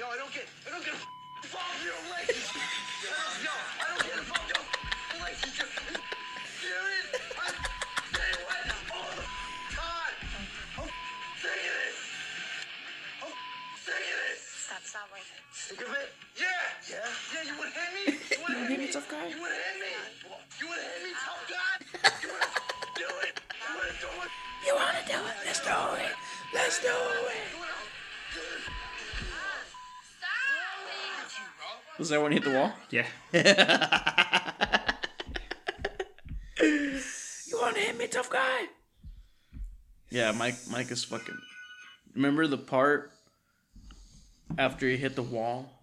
[0.02, 0.50] Yo, I don't get.
[0.66, 2.58] I don't get involved in your relationship.
[3.06, 3.14] Yo,
[3.46, 4.66] yo, I don't get involved in your
[5.22, 5.70] relationship.
[6.58, 7.08] Serious?
[7.38, 7.54] I'm
[8.18, 8.66] away
[8.98, 9.26] all the
[9.78, 10.18] time.
[10.82, 10.90] I'm
[11.38, 12.02] sick of this.
[13.22, 13.30] I'm
[13.78, 14.42] sick of this.
[14.42, 15.30] Stop, it's not worth.
[15.54, 16.10] Sick of it?
[16.38, 16.46] Yeah.
[16.90, 17.02] Yeah.
[17.34, 17.44] Yeah.
[17.50, 18.14] You wanna hit me?
[18.30, 19.28] You wanna hit me, tough guy?
[19.28, 19.90] You wanna hit me?
[20.60, 21.76] You wanna hit me, tough guy?
[22.22, 22.46] You wanna
[22.96, 23.34] do it?
[23.58, 24.32] You wanna do it?
[24.66, 25.36] You wanna do it?
[25.46, 26.14] Let's do it.
[26.54, 26.94] Let's do it.
[26.94, 27.58] You
[28.34, 28.64] do it?
[31.98, 32.72] Was that when he hit the wall?
[32.92, 33.08] Yeah.
[37.48, 38.68] you wanna hit me, tough guy?
[40.12, 40.56] Yeah, Mike.
[40.70, 41.38] Mike is fucking.
[42.14, 43.12] Remember the part
[44.58, 45.77] after he hit the wall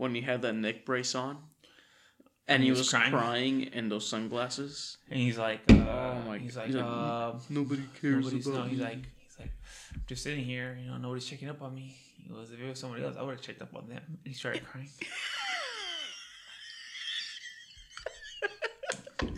[0.00, 1.36] when he had that neck brace on,
[2.48, 3.64] and he, was, crying.
[3.64, 4.96] in those sunglasses.
[5.10, 6.60] And he's like, uh, Oh my he's God.
[6.60, 9.50] like, He's like, uh, Nobody cares about no, he's like, he's like,
[9.92, 11.94] I'm just sitting here, you know, nobody's checking up on me.
[12.16, 14.00] He goes, if it was somebody else, I would have checked up on them.
[14.06, 14.88] And he started crying.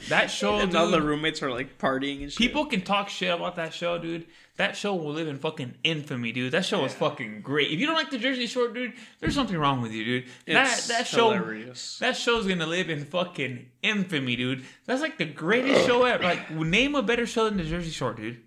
[0.09, 2.38] that show, and all the roommates are like partying and shit.
[2.38, 4.27] people can talk shit about that show, dude.
[4.57, 6.53] That show will live in fucking infamy, dude.
[6.53, 7.71] That show was fucking great.
[7.71, 10.25] If you don't like the Jersey Shore, dude, there's something wrong with you, dude.
[10.47, 11.99] It's that that show, hilarious.
[11.99, 14.65] that show's gonna live in fucking infamy, dude.
[14.85, 16.23] That's like the greatest show ever.
[16.23, 18.43] Like, name a better show than the Jersey Shore, dude.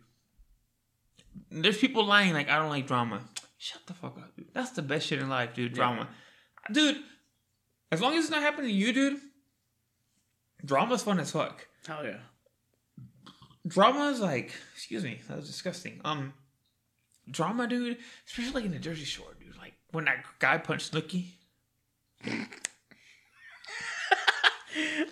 [1.49, 3.21] There's people lying like I don't like drama.
[3.57, 4.47] Shut the fuck up, dude.
[4.53, 5.73] That's the best shit in life, dude.
[5.73, 6.07] Drama,
[6.71, 6.97] dude.
[7.91, 9.19] As long as it's not happening to you, dude.
[10.65, 11.67] Drama's fun as fuck.
[11.85, 12.17] Hell yeah.
[13.67, 16.01] Drama's like, excuse me, that was disgusting.
[16.03, 16.33] Um,
[17.29, 17.97] drama, dude,
[18.27, 19.57] especially like in the Jersey Shore, dude.
[19.57, 21.33] Like when that guy punched Snooki.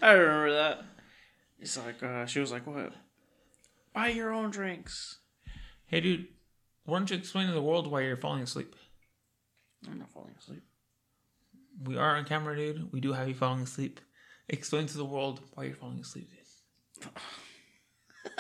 [0.01, 0.83] I remember that.
[1.59, 2.93] It's like uh, she was like, "What?
[3.93, 5.19] Buy your own drinks."
[5.85, 6.27] Hey, dude,
[6.85, 8.75] why don't you explain to the world why you're falling asleep?
[9.89, 10.63] I'm not falling asleep.
[11.83, 12.91] We are on camera, dude.
[12.91, 13.99] We do have you falling asleep.
[14.49, 17.09] Explain to the world why you're falling asleep, dude.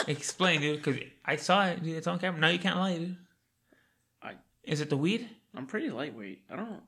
[0.07, 1.95] Explain, dude, because I saw it, dude.
[1.95, 2.39] It's on camera.
[2.39, 3.17] Now you can't lie, dude.
[4.21, 5.29] I Is it the weed?
[5.55, 6.43] I'm pretty lightweight.
[6.51, 6.81] I don't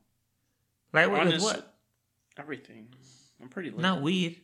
[0.94, 1.76] Lightweight with what?
[2.38, 2.88] everything.
[3.42, 3.82] I'm pretty light.
[3.82, 4.42] Not weed.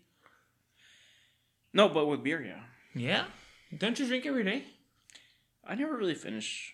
[1.73, 2.59] No, but with beer, yeah.
[2.93, 3.23] Yeah.
[3.77, 4.65] Don't you drink every day?
[5.65, 6.73] I never really finish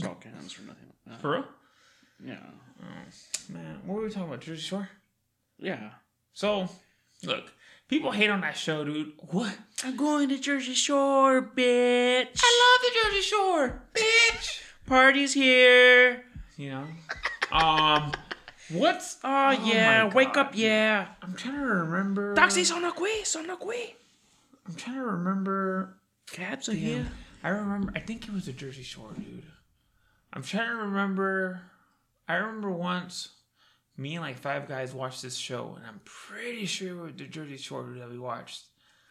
[0.00, 1.20] salt cans or nothing like that.
[1.20, 1.44] For real?
[2.24, 2.38] Yeah.
[2.80, 4.40] Oh, man, what were we talking about?
[4.40, 4.88] Jersey Shore?
[5.58, 5.90] Yeah.
[6.34, 6.68] So,
[7.24, 7.52] look,
[7.88, 9.12] people hate on that show, dude.
[9.30, 9.56] What?
[9.84, 12.40] I'm going to Jersey Shore, bitch.
[12.42, 14.62] I love the Jersey Shore, bitch.
[14.86, 16.24] Party's here.
[16.56, 16.86] You know,
[17.52, 18.12] um,
[18.70, 19.18] what's?
[19.22, 20.62] Oh, yeah, my wake God, up, dude.
[20.62, 21.08] yeah.
[21.22, 22.34] I'm trying to remember.
[22.34, 23.94] Taxi son qui, son qui.
[24.66, 25.98] I'm trying to remember.
[26.30, 27.06] Cabs are here.
[27.42, 27.92] I remember.
[27.94, 29.44] I think it was the Jersey Shore, dude.
[30.32, 31.60] I'm trying to remember.
[32.28, 33.28] I remember once,
[33.96, 37.24] me and like five guys watched this show, and I'm pretty sure it was the
[37.24, 38.64] Jersey Shore dude, that we watched.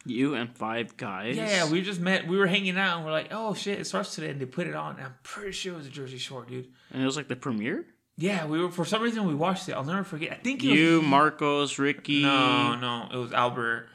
[0.08, 1.36] You and five guys.
[1.36, 2.28] Yeah, we just met.
[2.28, 4.68] We were hanging out, and we're like, "Oh shit, it starts today," and they put
[4.68, 4.98] it on.
[4.98, 6.68] And I'm pretty sure it was the Jersey Shore, dude.
[6.92, 7.86] And it was like the premiere?
[8.18, 9.74] Yeah, we were for some reason we watched it.
[9.74, 10.32] I'll never forget.
[10.32, 12.22] I think it was You, Marcos, Ricky.
[12.22, 13.88] No, no, it was Albert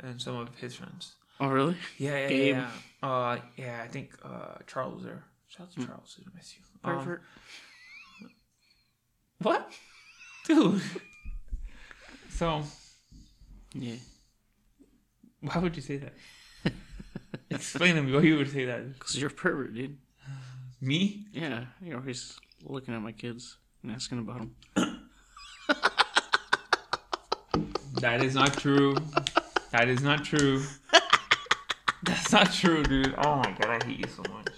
[0.00, 1.14] and some of his friends.
[1.40, 1.76] Oh, really?
[1.98, 2.56] Yeah, yeah, Gabe.
[2.56, 2.70] yeah.
[3.02, 5.24] Uh, yeah, I think uh, Charles was there.
[5.48, 6.20] Shout out to Charles.
[6.20, 6.62] I miss you.
[6.84, 7.18] Um,
[9.42, 9.70] what,
[10.46, 10.82] dude?
[12.30, 12.62] so,
[13.74, 13.94] yeah.
[15.40, 16.14] why would you say that?
[17.50, 18.94] Explain to me why you would say that.
[18.94, 19.98] Because you're a pervert, dude.
[20.80, 21.26] Me?
[21.32, 24.54] Yeah, you're always looking at my kids and asking about them.
[28.00, 28.94] That is not true.
[29.72, 30.62] That is not true.
[32.02, 33.14] That's not true, dude.
[33.18, 34.48] Oh my god, I hate you so much.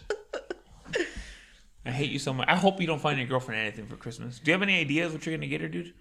[1.88, 2.46] I hate you so much.
[2.48, 4.38] I hope you don't find your girlfriend anything for Christmas.
[4.38, 5.94] Do you have any ideas what you're gonna get her, dude?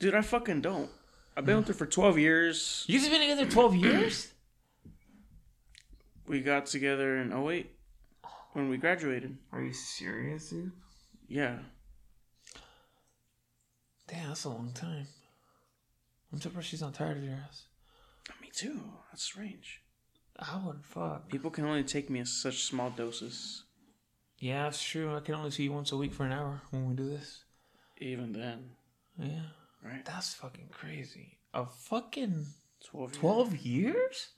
[0.00, 0.90] Dude, I fucking don't.
[1.36, 2.84] I've been with her for 12 years.
[2.88, 4.32] You guys have been together twelve years?
[6.26, 7.70] We got together in 08
[8.52, 9.38] when we graduated.
[9.52, 10.72] Are you serious, dude?
[11.28, 11.58] Yeah.
[14.08, 15.06] Damn, that's a long time.
[16.32, 17.66] I'm surprised she's not tired of your ass.
[18.42, 18.80] Me too.
[19.12, 19.82] That's strange.
[20.36, 21.28] I would fuck.
[21.28, 23.62] People can only take me in such small doses.
[24.38, 25.16] Yeah, that's true.
[25.16, 27.44] I can only see you once a week for an hour when we do this.
[27.98, 28.70] Even then.
[29.18, 29.48] Yeah.
[29.82, 30.04] Right?
[30.04, 31.38] That's fucking crazy.
[31.54, 32.46] A fucking
[32.84, 33.20] 12 years.
[33.20, 34.28] 12 years?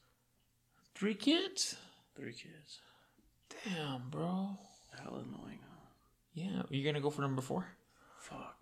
[0.94, 1.76] Three kids?
[2.16, 2.80] Three kids.
[3.64, 4.50] Damn, bro.
[4.96, 5.88] Hell annoying, huh?
[6.34, 6.62] Yeah.
[6.70, 7.66] You gonna go for number four?
[8.20, 8.56] Fuck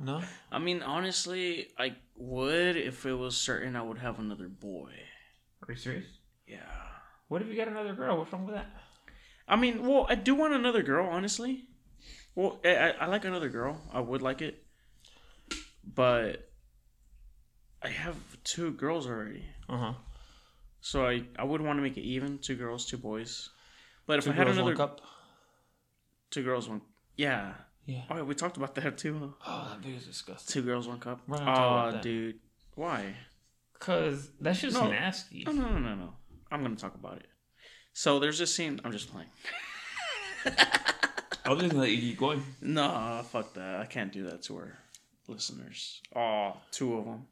[0.00, 0.18] no.
[0.18, 0.24] No?
[0.52, 4.92] I mean, honestly, I would if it was certain I would have another boy.
[5.66, 6.06] Are you serious?
[6.46, 6.58] Yeah.
[7.28, 8.18] What if you got another girl?
[8.18, 8.66] What's wrong with that?
[9.48, 11.64] I mean, well, I do want another girl, honestly.
[12.34, 13.80] Well, I, I, like another girl.
[13.92, 14.62] I would like it.
[15.94, 16.50] But
[17.82, 19.44] I have two girls already.
[19.68, 19.92] Uh huh.
[20.80, 23.50] So I, I would want to make it even two girls, two boys.
[24.06, 25.00] But if Two I had girls, another cup.
[26.30, 26.80] two girls, one
[27.16, 27.54] yeah.
[27.86, 28.02] Yeah.
[28.10, 29.34] Oh, we talked about that too.
[29.40, 29.46] huh?
[29.46, 30.52] Oh, that video's disgusting.
[30.52, 31.20] Two girls, one cup.
[31.26, 32.02] We're not gonna talk Aw, about that.
[32.02, 32.38] dude.
[32.74, 33.14] Why?
[33.78, 34.90] Cause that's just No.
[34.90, 35.44] nasty.
[35.46, 36.12] No, no, no, no, no.
[36.50, 37.26] I'm gonna talk about it.
[37.98, 38.78] So there's this scene.
[38.84, 39.28] I'm just playing.
[40.44, 42.42] I was just gonna let you keep going.
[42.60, 43.80] No, fuck that.
[43.80, 44.78] I can't do that to our
[45.28, 46.02] listeners.
[46.14, 47.26] Oh, two of them.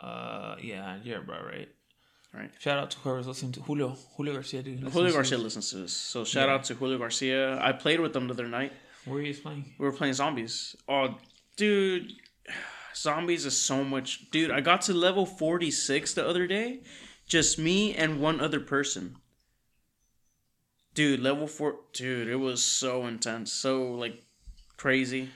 [0.00, 1.68] Uh, yeah, you're about right.
[2.32, 2.50] Right.
[2.60, 3.94] Shout out to whoever's listening to Julio.
[4.16, 4.80] Julio Garcia, dude.
[4.88, 5.92] Julio Garcia listens to this.
[5.92, 6.54] So shout Yeah.
[6.54, 7.60] out to Julio Garcia.
[7.60, 8.72] I played with them the other night.
[9.04, 9.74] Where are you playing?
[9.78, 10.74] We were playing zombies.
[10.88, 11.18] Oh,
[11.58, 12.10] dude.
[12.96, 14.30] Zombies is so much.
[14.30, 16.80] Dude, I got to level 46 the other day.
[17.26, 19.16] Just me and one other person.
[20.94, 21.76] Dude, level 4.
[21.92, 23.52] Dude, it was so intense.
[23.52, 24.22] So, like,
[24.76, 25.30] crazy.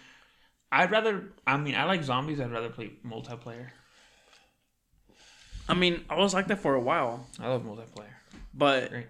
[0.70, 1.32] I'd rather.
[1.46, 2.40] I mean, I like zombies.
[2.40, 3.68] I'd rather play multiplayer.
[5.68, 7.26] I mean, I was like that for a while.
[7.40, 8.14] I love multiplayer.
[8.54, 9.06] But Great.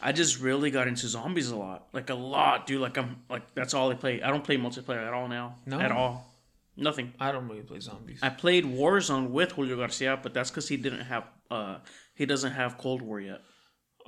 [0.00, 1.88] I just really got into zombies a lot.
[1.92, 2.80] Like, a lot, dude.
[2.80, 4.22] Like, I'm, like, that's all I play.
[4.22, 5.56] I don't play multiplayer at all now.
[5.66, 5.78] No?
[5.78, 6.30] At all.
[6.76, 7.12] Nothing.
[7.20, 8.20] I don't really play zombies.
[8.22, 11.78] I played Warzone with Julio Garcia, but that's because he didn't have uh
[12.14, 13.42] he doesn't have Cold War yet.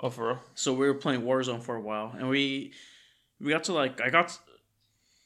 [0.01, 0.39] Oh, for real?
[0.55, 2.73] So we were playing Warzone for a while, and we
[3.41, 4.39] we got to like I got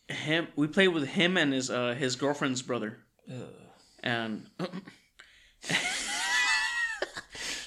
[0.08, 0.48] him.
[0.56, 2.98] We played with him and his uh his girlfriend's brother,
[3.30, 3.48] Ugh.
[4.02, 4.46] and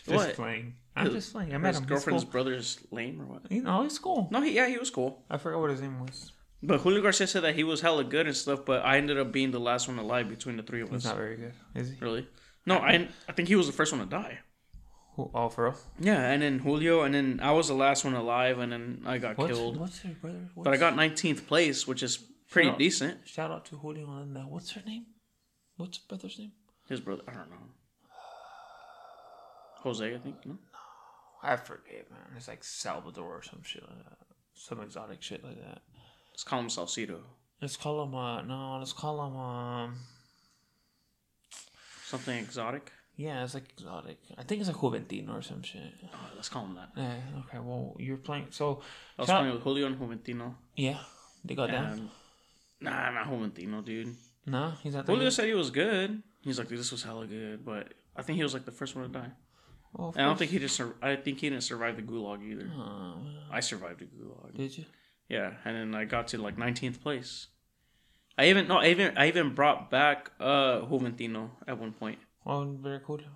[0.05, 0.35] Just what?
[0.35, 0.73] playing.
[0.95, 1.53] I'm just playing.
[1.53, 1.85] I met His him.
[1.85, 2.31] Girlfriend's cool.
[2.31, 3.51] brother's lame or what?
[3.51, 4.27] You know, he's cool.
[4.31, 5.23] No, he yeah he was cool.
[5.29, 6.31] I forgot what his name was.
[6.61, 9.31] But Julio Garcia said that he was hella good and stuff, but I ended up
[9.31, 11.03] being the last one alive between the three of us.
[11.03, 11.95] He's not very good, is he?
[12.01, 12.27] Really?
[12.65, 14.39] No, I I think he was the first one to die.
[15.19, 15.75] Who, oh, for real?
[15.99, 19.17] Yeah, and then Julio, and then I was the last one alive, and then I
[19.17, 19.75] got What's, killed.
[19.77, 20.47] what's her brother?
[20.53, 22.15] What's, But I got 19th place, which is
[22.49, 23.27] pretty Shout out- decent.
[23.27, 25.07] Shout out to Julio and uh, what's her name?
[25.75, 26.53] What's her brother's name?
[26.87, 27.57] His brother, I don't know.
[29.79, 30.35] Jose, I think.
[30.45, 30.57] No?
[31.43, 32.19] I forget, man.
[32.37, 34.17] It's like Salvador or some shit like that.
[34.53, 35.81] Some exotic shit like that.
[36.31, 37.19] Let's call him Salcido.
[37.61, 39.95] Let's call him, uh, no, let's call him, um,
[42.05, 42.91] Something exotic.
[43.19, 44.17] Yeah, it's like exotic.
[44.37, 45.91] I think it's a Juventino or some shit.
[46.13, 46.89] Oh, let's call him that.
[46.95, 48.81] Yeah, okay, well, you're playing, so,
[49.17, 50.55] I was playing with Julio and Juventino.
[50.77, 50.99] yeah,
[51.43, 51.85] they got down.
[51.93, 52.09] And,
[52.79, 54.15] nah, not Juventino, dude.
[54.45, 55.33] No, he's not Julio good.
[55.33, 56.23] said he was good.
[56.43, 58.95] He's like, dude, this was hella good, but I think he was like the first
[58.95, 59.31] one to die.
[59.93, 60.75] Well, And I don't think he just.
[60.77, 62.71] Sur- I think he didn't survive the gulag either.
[62.73, 63.15] Uh,
[63.51, 64.55] I survived the gulag.
[64.55, 64.85] did you?
[65.27, 67.47] Yeah, and then I got to like 19th place.
[68.37, 72.19] I even no, I even I even brought back uh Juventino at one point.
[72.49, 73.27] Why wouldn't you bring Julio?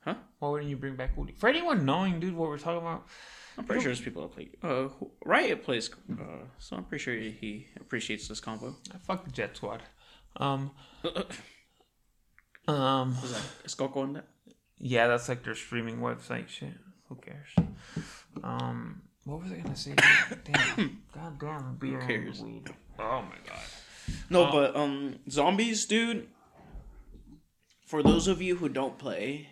[0.00, 0.14] Huh?
[0.38, 1.34] Why wouldn't you bring back Julio?
[1.36, 3.06] For anyone knowing, dude, what we're talking about,
[3.58, 4.48] I'm pretty sure there's people that play.
[4.62, 5.90] Uh, who- Riot plays.
[6.10, 8.74] Uh, so I'm pretty sure he appreciates this combo.
[9.02, 9.82] Fuck the Jet Squad.
[10.36, 10.70] Um,
[12.68, 14.28] um, Is that is Coco in that?
[14.78, 16.72] yeah, that's like their streaming website shit.
[17.10, 17.48] Who cares?
[18.42, 19.94] Um, what was I gonna say?
[20.44, 22.42] damn, god damn, beer and cares?
[22.98, 23.58] Oh my god.
[24.30, 26.28] No, Uh, but um, zombies, dude.
[27.88, 29.48] For those of you who don't play,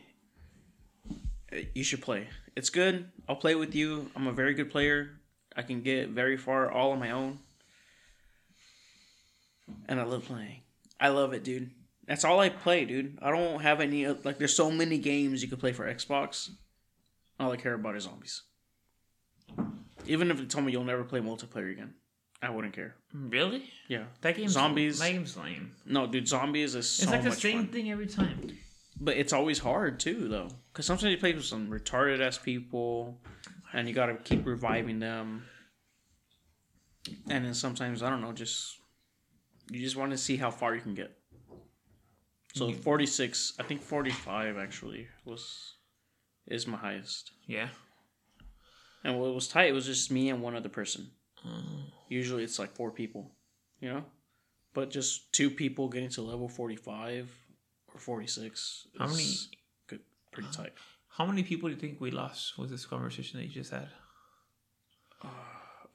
[1.51, 2.29] eh, you should play.
[2.55, 3.11] It's good.
[3.27, 4.11] I'll play with you.
[4.15, 5.23] I'm a very good player.
[5.57, 7.39] I can get very far all on my own.
[9.89, 10.61] And I love playing.
[11.01, 11.71] I love it, dude.
[12.07, 13.19] That's all I play, dude.
[13.23, 14.37] I don't have any like.
[14.37, 16.51] There's so many games you could play for Xbox.
[17.41, 18.43] All I care about is zombies.
[20.07, 21.95] Even if you told me you'll never play multiplayer again,
[22.47, 22.95] I wouldn't care.
[23.13, 23.65] Really?
[23.89, 24.99] Yeah, That game's Zombies.
[24.99, 25.73] That game's lame.
[25.85, 27.69] No, dude, zombies is so It's like the much same fun.
[27.73, 28.57] thing every time.
[29.01, 33.21] but it's always hard too, though, because sometimes you play with some retarded ass people,
[33.73, 35.45] and you got to keep reviving them.
[37.29, 38.77] And then sometimes I don't know, just
[39.71, 41.17] you just want to see how far you can get.
[42.55, 42.77] So mm.
[42.77, 45.75] forty six, I think forty five actually was
[46.47, 47.33] is my highest.
[47.47, 47.69] Yeah.
[49.05, 51.11] And what was tight It was just me and one other person.
[52.09, 53.31] Usually it's like four people,
[53.81, 54.05] you know?
[54.75, 57.31] But just two people getting to level 45
[57.95, 59.25] or 46 How many-
[59.87, 60.01] good,
[60.33, 60.73] pretty tight.
[61.09, 63.89] How many people do you think we lost with this conversation that you just had?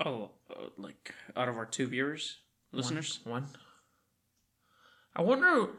[0.03, 2.37] Oh, uh, like out of our two viewers,
[2.71, 3.19] listeners?
[3.23, 3.45] One.
[5.15, 5.69] I wonder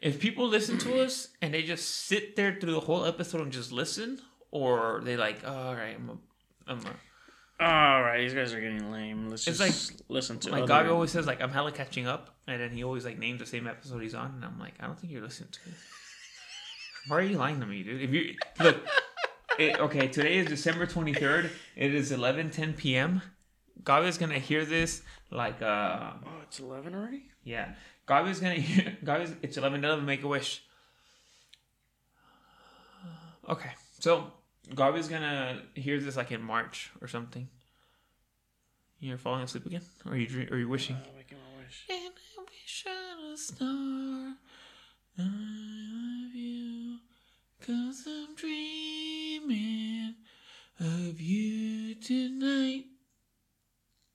[0.00, 3.52] if people listen to us and they just sit there through the whole episode and
[3.52, 4.20] just listen,
[4.50, 6.18] or they like, oh, all right, I'm a,
[6.70, 6.94] I'm a,
[7.62, 9.28] All right, these guys are getting lame.
[9.28, 12.34] Let's It's just listen to like other- Gabi always says, like I'm hella catching up,
[12.48, 14.86] and then he always like names the same episode he's on, and I'm like, I
[14.86, 15.74] don't think you're listening to it.
[17.06, 18.00] Why are you lying to me, dude?
[18.02, 18.76] If you look,
[19.58, 21.50] it, okay, today is December 23rd.
[21.76, 23.22] It is 11:10 p.m.
[23.84, 27.24] Gabi's gonna hear this like uh Oh, it's 11 already?
[27.44, 27.74] yeah.
[28.08, 30.62] Gabi's gonna hear Gabi's it's 11 11 make a wish.
[33.48, 34.32] Okay, so
[34.74, 37.48] Gabi's gonna hear this like in March or something.
[39.00, 40.96] You're falling asleep again, or are you dream- or are you wishing?
[40.96, 41.84] Oh, making my wish.
[41.90, 44.36] And I wish on a star
[45.18, 46.98] I love you
[47.66, 50.14] Cause I'm dreaming
[50.80, 52.84] of you tonight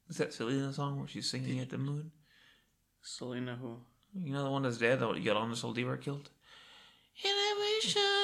[0.09, 2.11] Is that Selena song where she's singing at the moon?
[3.01, 3.77] Selena who?
[4.15, 6.29] You know the one that's dead that Yolanda Saldívar killed?
[7.23, 8.16] And I wish on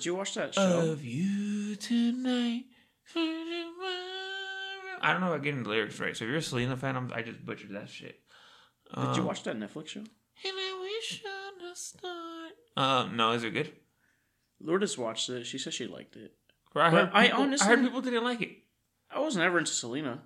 [0.00, 0.92] Did you watch that show?
[0.92, 2.64] of you tonight.
[5.02, 6.16] I don't know about getting the lyrics right.
[6.16, 8.18] So if you're a Selena fan, I'm, I just butchered that shit.
[8.94, 10.00] Did you Um, watch that Netflix show?
[10.00, 10.08] And
[10.44, 12.46] I wish on a star.
[12.78, 13.72] Um, no, is it good?
[14.58, 15.44] Lourdes watched it.
[15.46, 16.34] She said she liked it.
[16.74, 18.56] I But heard, I people, I honestly- heard people didn't like it.
[19.10, 20.22] I was never into Selena.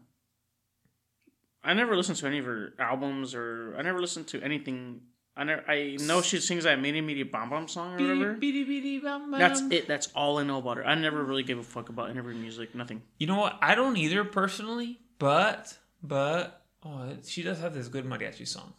[1.64, 5.00] I never listened to any of her albums, or I never listened to anything.
[5.36, 5.68] I never.
[5.68, 8.34] I know she sings that "Mini Mini Bam Bam" song or whatever.
[8.34, 9.40] Beady, beady, bam, bam.
[9.40, 9.88] That's it.
[9.88, 10.86] That's all I know about her.
[10.86, 12.74] I never really gave a fuck about any of her music.
[12.74, 13.02] Nothing.
[13.18, 13.58] You know what?
[13.60, 18.74] I don't either personally, but but oh, she does have this good mariachi song.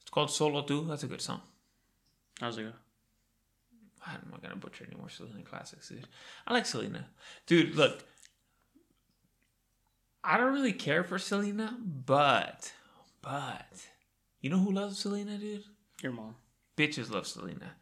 [0.00, 0.86] It's called Solo Tu.
[0.86, 1.40] That's a good song.
[2.40, 2.72] How's it go?
[4.06, 6.06] I'm not gonna butcher any more Selena classics, dude.
[6.46, 7.08] I like Selena,
[7.46, 7.74] dude.
[7.74, 8.04] Look,
[10.22, 12.72] I don't really care for Selena, but
[13.22, 13.66] but
[14.40, 15.64] you know who loves Selena, dude?
[16.02, 16.36] Your mom.
[16.76, 17.76] Bitches love Selena.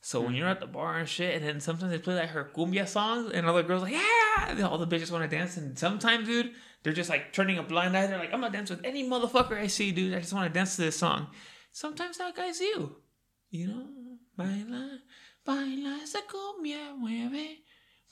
[0.00, 0.36] So when mm-hmm.
[0.38, 3.32] you're at the bar and shit, and then sometimes they play like her cumbia songs,
[3.32, 6.94] and other girls like, yeah, all the bitches want to dance, and sometimes, dude, they're
[6.94, 8.06] just like turning a blind eye.
[8.06, 10.14] They're like, I'm gonna dance with any motherfucker I see, dude.
[10.14, 11.26] I just want to dance to this song.
[11.72, 12.96] Sometimes that guy's you,
[13.50, 13.86] you know.
[14.36, 15.00] Baila,
[15.44, 17.58] baila esa cumbia, mueve,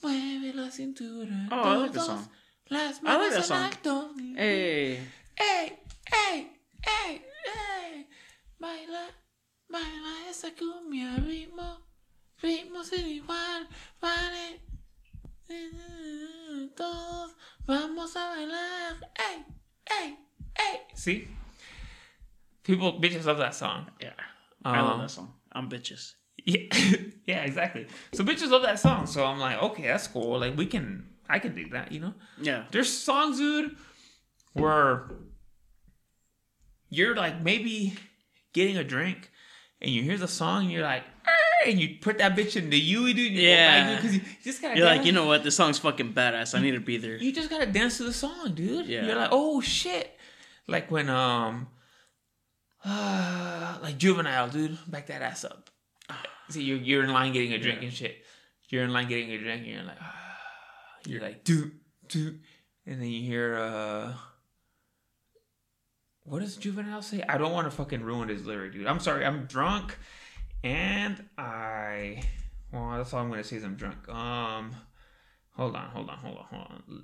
[0.03, 1.47] mueve la cintura.
[1.51, 2.29] Oh, I like the todos song.
[2.69, 3.63] Las I like that song.
[3.63, 4.09] alto.
[4.35, 4.99] Hey,
[5.39, 5.79] ¡Ey!
[6.13, 7.21] ¡Ey!
[7.45, 7.93] ¡Ey!
[7.95, 8.07] ¡Ey!
[8.59, 9.07] Baila,
[9.69, 11.85] baila esa cumbia, ritmo,
[12.41, 13.67] ritmo sin igual,
[14.01, 14.61] vale.
[16.75, 17.35] Todos
[17.65, 18.95] vamos a bailar.
[19.17, 19.45] ¡Ey!
[20.01, 20.17] ¡Ey!
[20.55, 20.79] ¡Ey!
[20.95, 21.27] See?
[22.63, 23.87] People, bitches love that song.
[23.99, 24.13] yeah,
[24.63, 25.33] I love Um, that song.
[25.51, 26.13] I'm bitches.
[26.45, 26.73] Yeah,
[27.27, 27.85] yeah, exactly.
[28.13, 29.05] So bitches love that song.
[29.05, 30.39] So I'm like, okay, that's cool.
[30.39, 32.13] Like we can, I can dig that, you know.
[32.41, 33.75] Yeah, There's songs, dude,
[34.53, 35.11] where
[36.89, 37.95] you're like maybe
[38.53, 39.29] getting a drink
[39.81, 41.03] and you hear the song and you're like,
[41.65, 43.33] and you put that bitch in the UE, dude.
[43.33, 43.95] Yeah.
[43.95, 44.77] because you just gotta.
[44.77, 45.43] you're like, you know what?
[45.43, 46.57] This song's fucking badass.
[46.57, 47.17] I need to be there.
[47.17, 48.87] you just gotta dance to the song, dude.
[48.87, 49.05] Yeah.
[49.05, 50.17] You're like, oh shit,
[50.67, 51.67] like when um,
[52.83, 55.69] uh, like juvenile, dude, back that ass up.
[56.49, 58.23] See, you're you're in line getting a drink and shit.
[58.69, 60.15] You're in line getting a drink and you're like, ah.
[61.05, 61.71] you're like, do
[62.07, 62.37] do,
[62.85, 64.13] and then you hear uh.
[66.29, 67.23] What does Juvenile say?
[67.27, 68.85] I don't want to fucking ruin his lyric, dude.
[68.85, 69.25] I'm sorry.
[69.25, 69.97] I'm drunk,
[70.63, 72.21] and I.
[72.71, 74.07] Well, that's all I'm gonna say is I'm drunk.
[74.07, 74.75] Um,
[75.55, 77.03] hold on, hold on, hold on, hold on.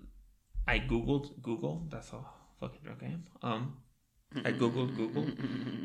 [0.68, 1.88] I googled Google.
[1.90, 2.24] That's how
[2.60, 3.24] fucking drunk I am.
[3.42, 3.78] Um,
[4.46, 5.26] I googled Google.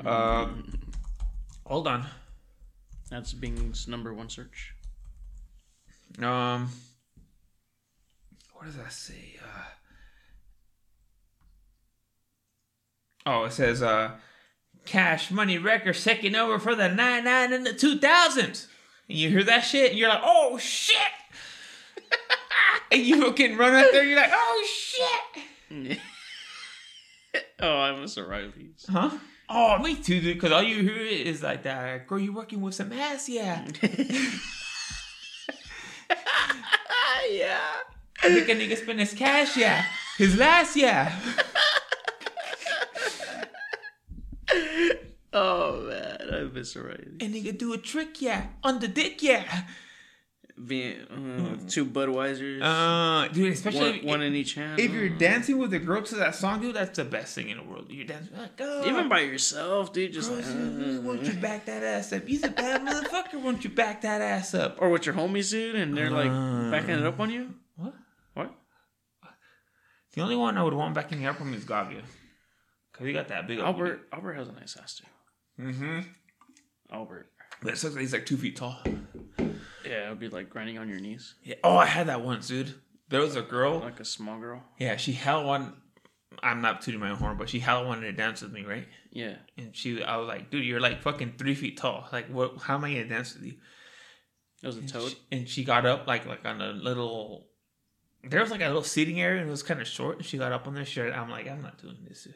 [0.07, 0.79] Um,
[1.65, 2.05] hold on.
[3.11, 4.75] That's Bing's number one search.
[6.19, 6.69] Um,
[8.53, 9.39] what does that say?
[9.43, 9.65] Uh,
[13.31, 14.13] oh, it says uh,
[14.85, 18.69] Cash Money Records taking over for the nine nine and the two thousands.
[19.09, 20.97] And you hear that shit, and you're like, oh shit!
[22.93, 25.99] and you fucking run out there, you're like, oh shit!
[27.61, 28.87] oh, I miss O'Reilly's.
[28.89, 29.11] Huh?
[29.49, 30.37] Oh, me too, dude.
[30.37, 32.07] Because all you hear is like that.
[32.07, 33.67] Girl, you working with some ass, yeah.
[37.31, 37.59] yeah.
[38.23, 39.85] I think a nigga spend his cash, yeah.
[40.19, 41.19] His last, yeah.
[45.33, 47.17] Oh man, I miss O'Reilly's.
[47.21, 48.49] A nigga do a trick, yeah.
[48.65, 49.63] On the dick, yeah.
[50.67, 54.79] Being uh, two Budweisers, Uh, dude, especially one, if, one in each hand.
[54.79, 55.19] if you're Mm.
[55.19, 57.87] dancing with a girl to that song, dude, that's the best thing in the world.
[57.89, 61.65] You're dancing like, oh, even by yourself, dude, just like, really won't you uh, back
[61.65, 62.27] that ass up?
[62.27, 63.41] He's a bad motherfucker.
[63.43, 64.77] Won't you back that ass up?
[64.83, 66.71] or with your homies, dude, and they're like Uh.
[66.71, 67.55] backing it up on you.
[67.77, 67.95] What?
[68.35, 68.55] What?
[70.13, 72.03] The only one I would want backing me up from is Gavia.
[72.93, 75.07] Cause he got that big Albert, Albert has a nice ass too.
[75.61, 76.01] Mm-hmm.
[76.93, 77.27] Albert.
[77.63, 78.79] But it sucks that he's like two feet tall.
[79.85, 81.57] Yeah, it would be like grinding on your knees, Yeah.
[81.65, 82.75] Oh, I had that once, dude.
[83.09, 83.81] There was a girl.
[83.81, 84.63] like a small girl.
[84.79, 85.75] Yeah, she held one.
[86.43, 88.87] I'm not tooting my own horn, but she held one to dance with me, right?
[89.11, 89.35] Yeah.
[89.59, 92.09] And she, I was like, dude, you're like fucking three feet tall.
[92.13, 92.59] Like, what?
[92.63, 93.55] How am I gonna dance with you?
[94.63, 95.11] It was a And toad.
[95.11, 97.49] she, and she got up like like on a little.
[98.23, 100.19] There was like a little seating area, and it was kind of short.
[100.19, 100.85] And she got up on there.
[100.85, 102.25] She, I'm like, I'm not doing this.
[102.25, 102.35] Dude.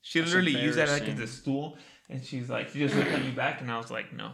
[0.00, 1.76] She That's literally used that like as a stool,
[2.08, 4.32] and she's like, she just looked at me back, and I was like, no.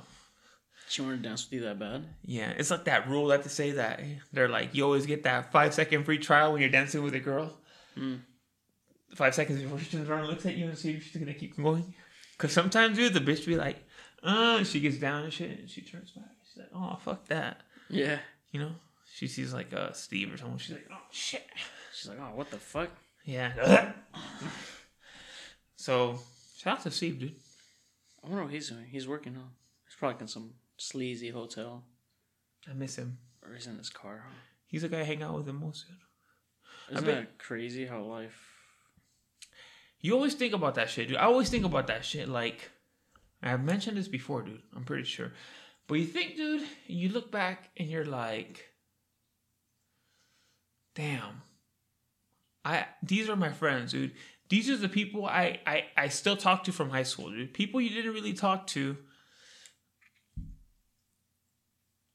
[0.88, 2.04] She wanted to dance with you that bad.
[2.24, 4.00] Yeah, it's like that rule that they say that
[4.32, 7.20] they're like you always get that five second free trial when you're dancing with a
[7.20, 7.56] girl.
[7.96, 8.22] Mm.
[9.14, 11.32] Five seconds before she turns around and looks at you and see if she's gonna
[11.34, 11.94] keep going.
[12.38, 13.76] Cause sometimes dude, the bitch be like,
[14.24, 16.24] uh, she gets down and shit, and she turns back.
[16.48, 18.18] She's like, oh fuck that, Yeah.
[18.50, 18.72] you know.
[19.14, 20.58] She sees like uh Steve or someone.
[20.58, 21.46] She's like, oh shit,
[21.94, 22.88] She's like, oh, what the fuck?
[23.24, 23.92] yeah.
[25.76, 26.18] so
[26.58, 27.34] shout out to Steve, dude.
[28.22, 28.86] I wonder what he's doing.
[28.90, 29.50] He's working on.
[29.86, 31.84] He's probably in some sleazy hotel,
[32.68, 33.18] I miss him.
[33.44, 34.24] or he's in his car.
[34.26, 34.34] Huh?
[34.66, 35.86] He's the guy I hang out with the most.
[35.86, 35.96] Dude.
[36.96, 38.46] Isn't bet- that crazy how life?
[40.00, 41.16] You always think about that shit, dude.
[41.16, 42.28] I always think about that shit.
[42.28, 42.70] Like,
[43.42, 44.62] I've mentioned this before, dude.
[44.74, 45.32] I'm pretty sure.
[45.86, 48.70] But you think, dude, you look back and you're like,
[50.94, 51.42] damn.
[52.64, 54.12] I these are my friends, dude.
[54.50, 57.54] These are the people I, I, I still talk to from high school, dude.
[57.54, 58.96] People you didn't really talk to.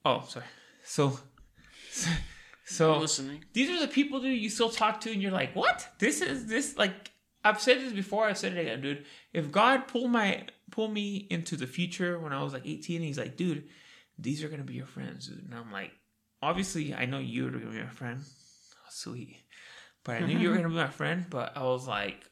[0.04, 0.46] Oh, sorry.
[0.84, 1.18] So,
[2.66, 3.44] so listening.
[3.54, 6.48] these are the people dude you still talk to and you're like what this is
[6.48, 7.12] this like
[7.44, 11.28] i've said this before i've said it again dude if god pulled my pull me
[11.30, 13.66] into the future when i was like 18 he's like dude
[14.18, 15.92] these are gonna be your friends dude and i'm like
[16.42, 19.38] obviously i know you're gonna be my friend oh, sweet
[20.06, 20.64] but i knew you were mm-hmm.
[20.64, 22.24] gonna be my friend but i was like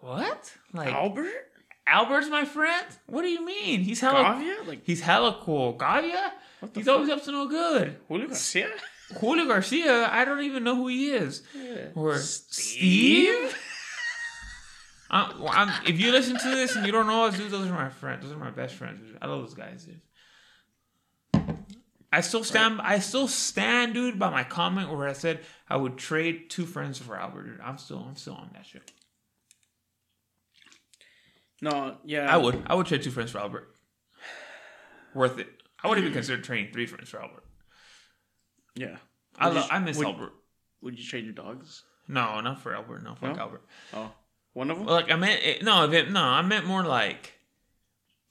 [0.00, 1.50] what like Albert?
[1.86, 4.66] albert's my friend what do you mean he's hella Gavia?
[4.66, 6.30] Like he's hella cool gavia
[6.60, 8.70] What the he's always up to no good Julio Garcia?
[9.18, 11.42] Julio Garcia, I don't even know who he is.
[11.54, 11.88] Yeah.
[11.94, 13.50] Or Steve?
[13.50, 13.58] Steve?
[15.12, 17.66] Uh, I'm, I'm, if you listen to this and you don't know us, dude, those
[17.66, 18.24] are my friends.
[18.24, 19.06] Those are my best friends.
[19.06, 19.18] Dude.
[19.20, 20.00] I love those guys, dude.
[22.14, 22.80] I still stand.
[22.82, 26.98] I still stand, dude, by my comment where I said I would trade two friends
[26.98, 27.44] for Albert.
[27.44, 27.60] Dude.
[27.60, 28.92] I'm still, I'm still on that shit.
[31.60, 32.32] No, yeah.
[32.32, 33.68] I would, I would trade two friends for Albert.
[35.14, 35.48] Worth it.
[35.82, 37.44] I would even consider trading three friends for Albert.
[38.74, 38.96] Yeah.
[39.38, 40.32] I Would love, you- I miss would- Albert.
[40.82, 41.84] Would you trade your dogs?
[42.08, 43.04] No, not for Albert.
[43.04, 43.42] No, fuck No?
[43.42, 43.62] Albert.
[43.94, 44.12] Oh,
[44.52, 44.86] one of them?
[44.86, 47.32] Like I meant it, no, it, no, I meant more like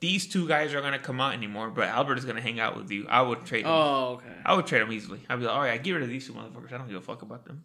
[0.01, 2.91] these two guys are gonna come out anymore, but Albert is gonna hang out with
[2.91, 3.05] you.
[3.07, 3.65] I would trade.
[3.65, 3.71] Him.
[3.71, 4.35] oh, okay.
[4.45, 5.21] I would trade him easily.
[5.29, 6.73] I'd be like, all right, I get rid of these two motherfuckers.
[6.73, 7.63] I don't give a fuck about them.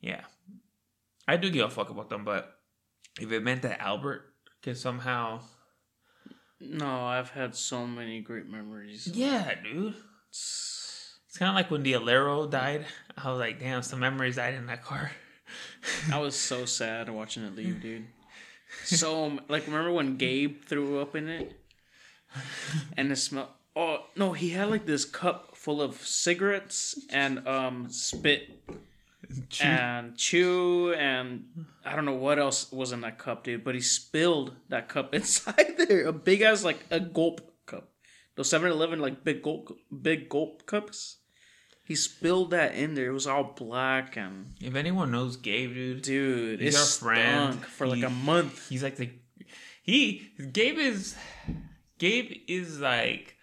[0.00, 0.20] Yeah,
[1.26, 2.52] I do give a fuck about them, but
[3.20, 4.22] if it meant that Albert
[4.62, 5.40] could somehow,
[6.60, 9.06] No, I've had so many great memories.
[9.06, 9.94] yeah, dude.
[10.30, 12.84] It's kind of like when the Alero died.
[13.16, 15.10] I was like, damn, some memories died in that car.
[16.12, 18.06] I was so sad watching it leave, dude.
[18.84, 21.52] So like, remember when Gabe threw up in it,
[22.96, 23.48] and it smelled.
[23.74, 28.62] Oh no, he had like this cup full of cigarettes and um spit
[29.60, 31.44] and chew and
[31.84, 33.64] I don't know what else was in that cup, dude.
[33.64, 37.90] But he spilled that cup inside there, a big ass like a gulp cup.
[38.36, 41.18] Those 7-Eleven like big gulp, big gulp cups.
[41.86, 43.06] He spilled that in there.
[43.10, 47.64] It was all black and If anyone knows Gabe, dude, dude, He's our friend.
[47.64, 48.68] for like a month.
[48.68, 49.10] He's like the
[49.82, 51.14] he Gabe is
[51.98, 53.36] Gabe is like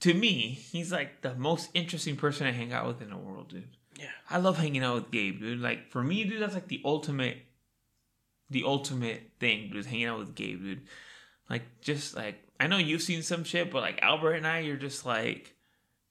[0.00, 3.50] to me, he's like the most interesting person to hang out with in the world,
[3.50, 3.68] dude.
[3.98, 4.06] Yeah.
[4.30, 5.60] I love hanging out with Gabe, dude.
[5.60, 7.36] Like for me, dude, that's like the ultimate
[8.48, 10.80] the ultimate thing, dude, is hanging out with Gabe, dude.
[11.50, 14.76] Like just like I know you've seen some shit, but like Albert and I, you're
[14.76, 15.54] just like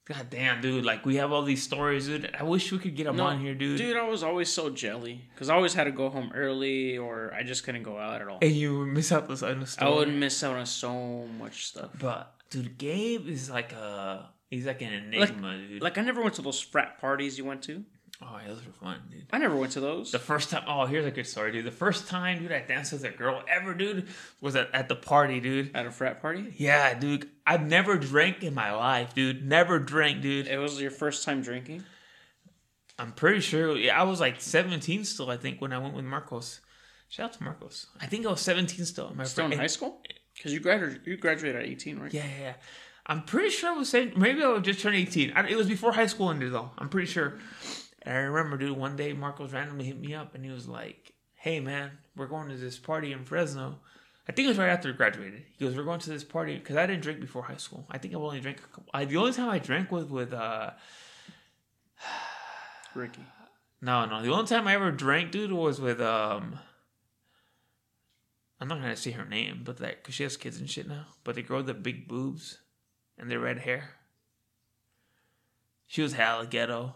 [0.06, 0.84] God damn, dude!
[0.84, 2.34] Like we have all these stories, dude.
[2.38, 3.78] I wish we could get them No, on here, dude.
[3.78, 7.32] Dude, I was always so jelly because I always had to go home early or
[7.32, 8.38] I just couldn't go out at all.
[8.42, 11.90] And you miss out other I would miss out on so much stuff.
[11.98, 15.82] But dude, Gabe is like a he's like an enigma, dude.
[15.82, 17.84] Like I never went to those frat parties you went to.
[18.22, 19.26] Oh, yeah, those were fun, dude.
[19.32, 20.12] I never went to those.
[20.12, 21.64] The first time, oh, here's a good story, dude.
[21.64, 24.08] The first time, dude, I danced with a girl ever, dude,
[24.40, 25.74] was at, at the party, dude.
[25.74, 26.54] At a frat party?
[26.56, 27.28] Yeah, dude.
[27.46, 29.46] I've never drank in my life, dude.
[29.46, 30.46] Never drank, dude.
[30.46, 31.84] It was your first time drinking?
[32.98, 33.76] I'm pretty sure.
[33.76, 35.30] Yeah, I was like 17 still.
[35.30, 36.60] I think when I went with Marcos.
[37.08, 37.86] Shout out to Marcos.
[38.00, 39.12] I think I was 17 still.
[39.16, 40.02] My Still in high school?
[40.34, 42.14] Because you graduated you graduated at 18, right?
[42.14, 42.54] Yeah, yeah, yeah.
[43.06, 45.32] I'm pretty sure I was saying maybe I was just turned 18.
[45.32, 46.70] I, it was before high school ended though.
[46.78, 47.38] I'm pretty sure.
[48.02, 51.12] And I remember, dude, one day Marcos randomly hit me up and he was like,
[51.34, 53.78] "Hey, man, we're going to this party in Fresno."
[54.28, 55.42] I think it was right after we graduated.
[55.56, 57.86] He goes, "We're going to this party because I didn't drink before high school.
[57.90, 58.58] I think I only drank.
[58.58, 60.70] A couple, I, the only time I drank was with uh,
[62.94, 63.24] Ricky.
[63.82, 64.22] no, no.
[64.22, 66.58] The only time I ever drank, dude, was with um.
[68.60, 71.06] I'm not gonna say her name, but that because she has kids and shit now.
[71.24, 72.58] But the girl with the big boobs
[73.18, 73.96] and the red hair.
[75.86, 76.94] She was hella ghetto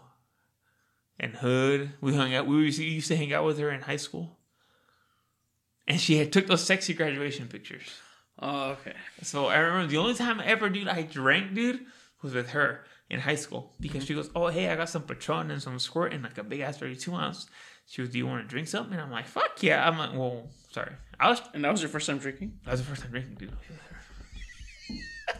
[1.19, 1.91] and hood.
[2.01, 2.47] We hung out.
[2.47, 4.37] We used to- hang out with her in high school,
[5.87, 7.89] and she had took those sexy graduation pictures.
[8.39, 8.93] Oh, okay.
[9.21, 11.85] So I remember the only time I ever, dude, I drank, dude,
[12.21, 15.51] was with her in high school because she goes, "Oh, hey, I got some Patron
[15.51, 17.47] and some squirt and like a big ass thirty-two ounce."
[17.87, 20.13] She was, "Do you want to drink something?" And I'm like, "Fuck yeah!" I'm like,
[20.13, 22.59] "Well, sorry, I was And that was your first time drinking?
[22.65, 23.53] that was the first time drinking, dude."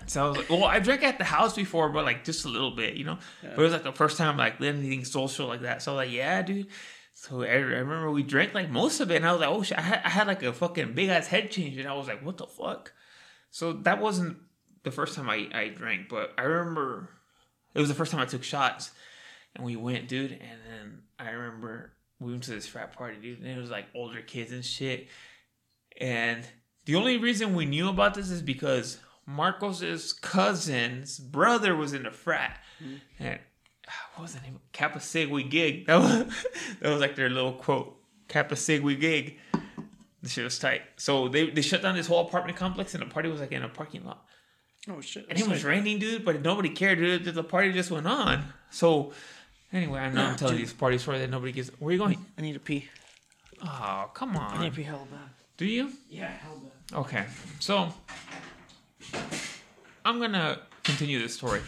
[0.08, 2.50] So I was like, "Well, I drank at the house before, but like just a
[2.50, 5.62] little bit, you know." But it was like the first time like anything social like
[5.62, 5.82] that.
[5.82, 6.68] So I was like, "Yeah, dude."
[7.14, 9.64] So I, I remember we drank like most of it, and I was like, "Oh
[9.64, 12.08] shit!" I had, I had like a fucking big ass head change, and I was
[12.08, 12.94] like, "What the fuck?"
[13.50, 14.38] So that wasn't
[14.84, 17.10] the first time I, I drank, but I remember
[17.74, 18.92] it was the first time I took shots
[19.56, 20.32] and we went, dude.
[20.32, 23.86] And then I remember we went to this frat party, dude, and it was like
[23.94, 25.08] older kids and shit.
[26.00, 26.46] And
[26.86, 32.12] the only reason we knew about this is because Marcos's cousin's brother was in the
[32.12, 32.60] frat.
[33.20, 33.40] And
[33.88, 34.60] ah, what was the name?
[34.72, 35.88] Kappa Sigma Gig.
[35.88, 36.26] That was,
[36.82, 37.98] that was like their little quote.
[38.28, 39.38] Kappa Sigma Gig.
[40.22, 40.82] The shit was tight.
[40.98, 43.64] So they, they shut down this whole apartment complex and the party was like in
[43.64, 44.26] a parking lot.
[44.88, 45.26] Oh, shit.
[45.30, 47.26] And it was raining, dude, but nobody cared, dude.
[47.26, 48.44] The party just went on.
[48.70, 49.14] So
[49.74, 51.70] anyway, I know I'm telling these party stories that nobody gets.
[51.80, 52.24] Where are you going?
[52.38, 52.88] I need to pee.
[53.64, 54.58] Oh, come on.
[54.58, 55.30] I need to pee hell bad.
[55.58, 55.92] Do you?
[56.10, 57.00] Yeah, hell bad.
[57.00, 57.26] Okay.
[57.60, 57.92] So
[60.06, 61.62] I'm gonna continue this story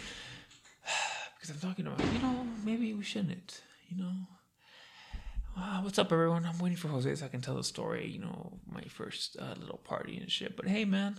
[1.36, 4.14] because I'm talking about, you know, maybe we shouldn't, you know.
[5.60, 6.46] Uh, what's up, everyone?
[6.46, 8.08] I'm waiting for Jose so I can tell the story.
[8.08, 10.56] You know, my first uh, little party and shit.
[10.56, 11.18] But hey, man,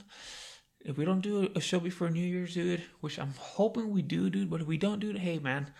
[0.80, 4.30] if we don't do a show before New Year's, dude, which I'm hoping we do,
[4.30, 5.72] dude, but if we don't do it, hey, man,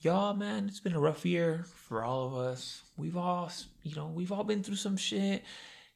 [0.00, 2.82] y'all, man, it's been a rough year for all of us.
[2.96, 3.52] We've all,
[3.84, 5.44] you know, we've all been through some shit.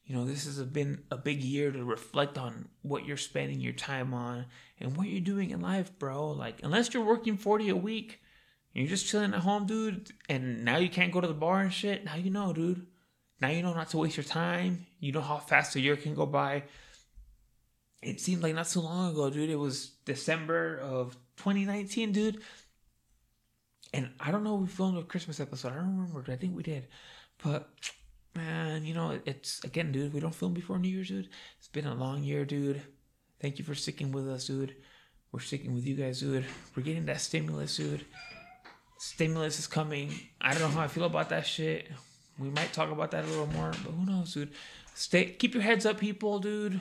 [0.07, 3.73] You know, this has been a big year to reflect on what you're spending your
[3.73, 4.45] time on
[4.79, 6.31] and what you're doing in life, bro.
[6.31, 8.21] Like, unless you're working 40 a week,
[8.73, 11.59] and you're just chilling at home, dude, and now you can't go to the bar
[11.59, 12.87] and shit, now you know, dude.
[13.41, 14.87] Now you know not to waste your time.
[14.99, 16.63] You know how fast a year can go by.
[18.01, 19.49] It seemed like not so long ago, dude.
[19.49, 22.41] It was December of 2019, dude.
[23.93, 25.73] And I don't know if we filmed a Christmas episode.
[25.73, 26.23] I don't remember.
[26.31, 26.87] I think we did.
[27.43, 27.69] But
[28.37, 31.29] man, you know, it's again, dude, we don't film before New Year's, dude.
[31.57, 32.81] It's been a long year, dude.
[33.41, 34.75] Thank you for sticking with us, dude.
[35.31, 36.45] We're sticking with you guys, dude.
[36.75, 38.05] We're getting that stimulus, dude.
[38.99, 40.11] Stimulus is coming.
[40.39, 41.91] I don't know how I feel about that shit.
[42.39, 44.51] We might talk about that a little more, but who knows, dude.
[44.93, 46.79] Stay keep your heads up, people, dude.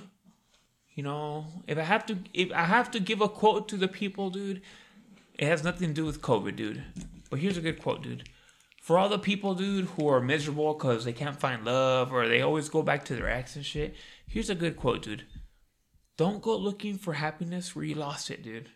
[0.95, 3.89] You know, if I have to if I have to give a quote to the
[3.89, 4.63] people, dude,
[5.39, 6.83] it has nothing to do with COVID, dude.
[7.29, 8.29] But here's a good quote, dude.
[8.87, 12.43] For all the people, dude, who are miserable because they can't find love or they
[12.43, 13.97] always go back to their ex and shit,
[14.29, 15.25] here's a good quote, dude.
[16.17, 18.69] Don't go looking for happiness where you lost it, dude.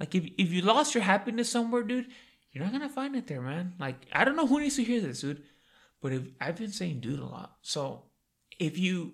[0.00, 2.08] Like if if you lost your happiness somewhere, dude,
[2.50, 3.74] you're not gonna find it there, man.
[3.78, 5.44] Like I don't know who needs to hear this, dude,
[6.02, 7.58] but if I've been saying dude a lot.
[7.62, 8.06] So
[8.58, 9.12] if you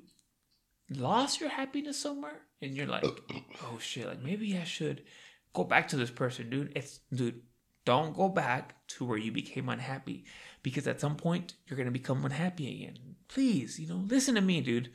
[0.89, 3.05] lost your happiness somewhere and you're like,
[3.65, 5.03] oh shit, like maybe I should
[5.53, 6.73] go back to this person, dude.
[6.75, 7.43] It's dude,
[7.85, 10.25] don't go back to where you became unhappy
[10.63, 12.99] because at some point you're gonna become unhappy again.
[13.29, 14.91] Please, you know, listen to me, dude.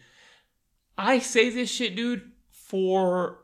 [0.98, 3.40] I say this shit, dude, for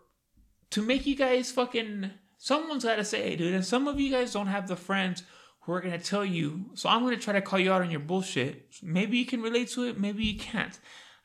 [0.71, 3.53] to make you guys fucking someone's gotta say it, dude.
[3.53, 5.23] And some of you guys don't have the friends
[5.61, 6.65] who are gonna tell you.
[6.73, 8.67] So I'm gonna try to call you out on your bullshit.
[8.81, 10.77] Maybe you can relate to it, maybe you can't.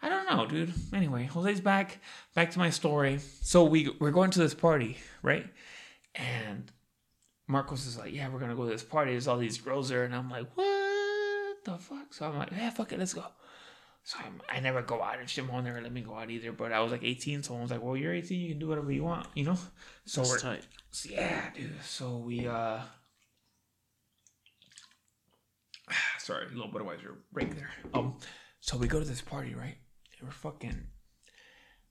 [0.03, 0.73] I don't know, dude.
[0.95, 1.99] Anyway, Jose's back.
[2.35, 3.19] Back to my story.
[3.43, 5.47] So we we're going to this party, right?
[6.15, 6.71] And
[7.51, 9.11] Marcos is like, "Yeah, we're gonna go to this party.
[9.11, 12.71] There's all these girls there," and I'm like, "What the fuck?" So I'm like, "Yeah,
[12.71, 13.25] fuck it, let's go."
[14.05, 15.47] So I'm, I never go out and shit.
[15.47, 16.53] Mom never let me go out either.
[16.53, 18.69] But I was like 18, so I was like, "Well, you're 18, you can do
[18.69, 19.59] whatever you want," you know.
[20.07, 20.67] So we're tight.
[20.91, 21.73] so, yeah, dude.
[21.85, 22.81] So we uh
[26.19, 27.71] sorry, a little Budweiser break there.
[27.93, 28.17] Um
[28.61, 29.77] so we go to this party, right?
[30.19, 30.87] And we're fucking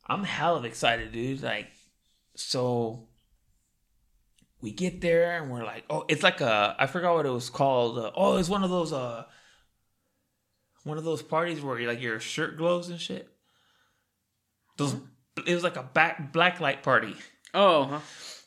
[0.08, 1.44] I'm hell of excited, dude.
[1.44, 1.68] Like
[2.36, 3.10] so
[4.62, 7.50] we get there and we're like, oh, it's like a I forgot what it was
[7.50, 7.98] called.
[7.98, 9.26] Uh, oh, it's one of those uh
[10.84, 13.30] one of those parties where you like your shirt glows and shit.
[14.78, 14.96] Those
[15.46, 17.16] it was like a back black light party.
[17.54, 18.00] Oh, huh.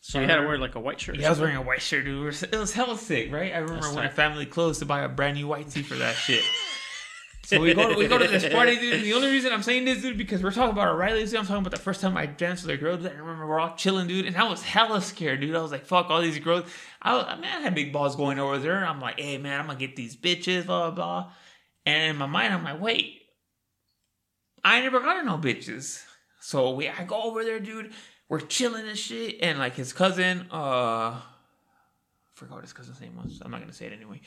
[0.04, 1.16] So you had to wear like a white shirt.
[1.16, 2.34] Yeah, I was wearing a white shirt, dude.
[2.52, 3.52] It was, hella sick, right?
[3.54, 5.94] I remember That's when a family closed to buy a brand new white tee for
[5.94, 6.42] that shit.
[7.44, 8.94] So we go to, we go to this party, dude.
[8.94, 11.30] And the only reason I'm saying this, dude, because we're talking about O'Reilly's.
[11.30, 11.40] dude.
[11.40, 12.96] I'm talking about the first time I danced with a girl.
[12.96, 13.06] Dude.
[13.06, 15.56] I remember we're all chilling, dude, and I was hella scared, dude.
[15.56, 16.64] I was like, "Fuck all these girls."
[17.02, 18.86] I man, I had big balls going over there.
[18.86, 21.32] I'm like, "Hey, man, I'm gonna get these bitches, blah blah blah."
[21.84, 23.22] And in my mind, I'm like, "Wait,
[24.62, 26.00] I never got no bitches."
[26.40, 27.92] So we, I go over there, dude.
[28.28, 31.20] We're chilling and shit, and like his cousin, uh, I
[32.34, 33.42] forgot what his cousin's name was.
[33.44, 34.20] I'm not gonna say it anyway.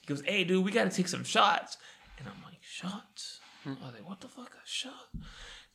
[0.00, 1.76] He goes, "Hey, dude, we gotta take some shots,"
[2.18, 2.49] and I'm like,
[2.80, 5.08] "Shots?" I was like, "What the fuck, a shot?"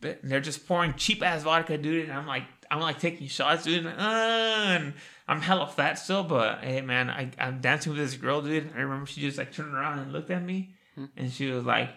[0.01, 3.63] But they're just pouring cheap ass vodka, dude, and I'm like, I'm like taking shots,
[3.63, 4.93] dude, and, uh, and
[5.27, 8.71] I'm hella fat still, but hey, man, I, I'm dancing with this girl, dude.
[8.75, 10.73] I remember she just like turned around and looked at me,
[11.15, 11.89] and she was like,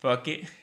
[0.00, 0.44] "Fuck it."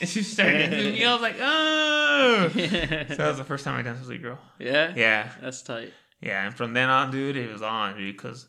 [0.00, 1.04] And she started dancing me.
[1.04, 2.48] I was like, oh.
[2.54, 4.38] So that was the first time I danced with a girl.
[4.58, 4.92] yeah.
[4.94, 5.92] Yeah, That's tight.
[6.20, 6.46] yeah.
[6.46, 8.16] And from then on, dude, it was on, dude.
[8.16, 8.46] Because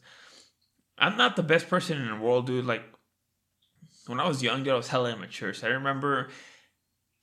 [0.98, 2.66] I'm not the best person in the world, dude.
[2.66, 2.84] Like
[4.08, 5.54] when I was young, dude, I was hella immature.
[5.54, 6.30] So I remember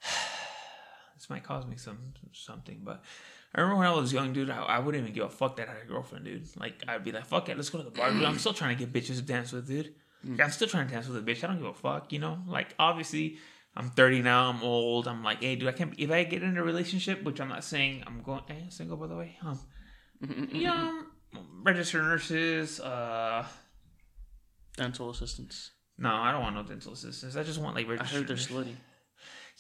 [1.15, 3.03] this might cause me some something, but
[3.55, 4.51] I remember when I was young, dude.
[4.51, 6.49] I, I wouldn't even give a fuck that I had a girlfriend, dude.
[6.57, 8.25] Like I'd be like, fuck it, let's go to the bar, dude.
[8.25, 9.95] I'm still trying to get bitches to dance with, dude.
[10.25, 11.45] Yeah, I'm still trying to dance with a bitch.
[11.45, 12.39] I don't give a fuck, you know.
[12.47, 13.39] Like obviously.
[13.77, 14.51] I'm 30 now.
[14.51, 15.09] I'm old.
[15.09, 15.93] I'm like, hey, dude, I can't.
[15.99, 19.09] If I get in a relationship, which I'm not saying I'm going, eh, single by
[19.09, 19.37] the way.
[19.45, 19.59] Um,
[20.53, 21.03] yeah,
[21.65, 22.79] registered nurses.
[22.79, 23.45] Uh,
[24.77, 25.71] Dental assistants.
[25.97, 27.37] No, I don't want no dental assistants.
[27.37, 28.75] I just want like I heard they're slutty.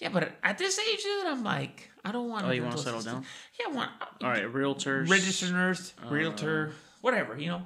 [0.00, 2.44] Yeah, but at this age, dude, I'm like, I don't want.
[2.46, 3.24] Oh, you wanna settle assistant.
[3.60, 3.90] Yeah, I want.
[4.22, 5.08] All right, realtors.
[5.08, 7.38] registered nurse, Uh, realtor, whatever.
[7.38, 7.62] You know,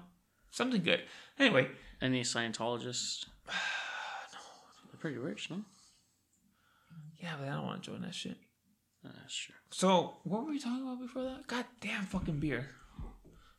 [0.51, 1.03] something good.
[1.39, 1.69] Anyway,
[2.03, 3.25] Any Scientologists?
[4.33, 4.39] No.
[4.93, 5.63] They're pretty rich, no?
[7.21, 8.37] yeah, but I don't want to join that shit.
[9.05, 9.55] Uh, That's true.
[9.71, 11.47] So, what were we talking about before that?
[11.47, 12.69] God damn fucking beer.